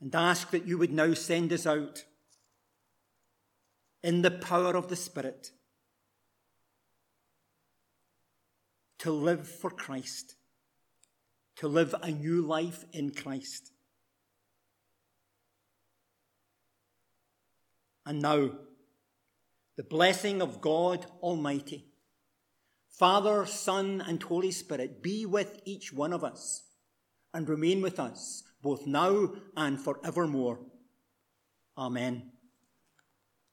And 0.00 0.14
ask 0.14 0.50
that 0.50 0.66
you 0.66 0.76
would 0.78 0.92
now 0.92 1.14
send 1.14 1.52
us 1.52 1.66
out 1.66 2.04
in 4.04 4.20
the 4.20 4.30
power 4.30 4.76
of 4.76 4.88
the 4.88 4.96
Spirit 4.96 5.50
to 8.98 9.10
live 9.10 9.48
for 9.48 9.70
Christ, 9.70 10.34
to 11.56 11.68
live 11.68 11.94
a 12.02 12.10
new 12.10 12.42
life 12.42 12.84
in 12.92 13.12
Christ. 13.12 13.72
And 18.04 18.20
now, 18.20 18.50
the 19.78 19.84
blessing 19.84 20.42
of 20.42 20.60
God 20.60 21.06
Almighty, 21.22 21.86
Father, 22.90 23.46
Son, 23.46 24.04
and 24.06 24.22
Holy 24.22 24.50
Spirit 24.50 25.02
be 25.02 25.24
with 25.24 25.60
each 25.64 25.94
one 25.94 26.12
of 26.12 26.22
us 26.22 26.64
and 27.32 27.48
remain 27.48 27.80
with 27.80 27.98
us 27.98 28.42
both 28.60 28.86
now 28.86 29.32
and 29.56 29.80
forevermore. 29.80 30.60
Amen. 31.78 32.33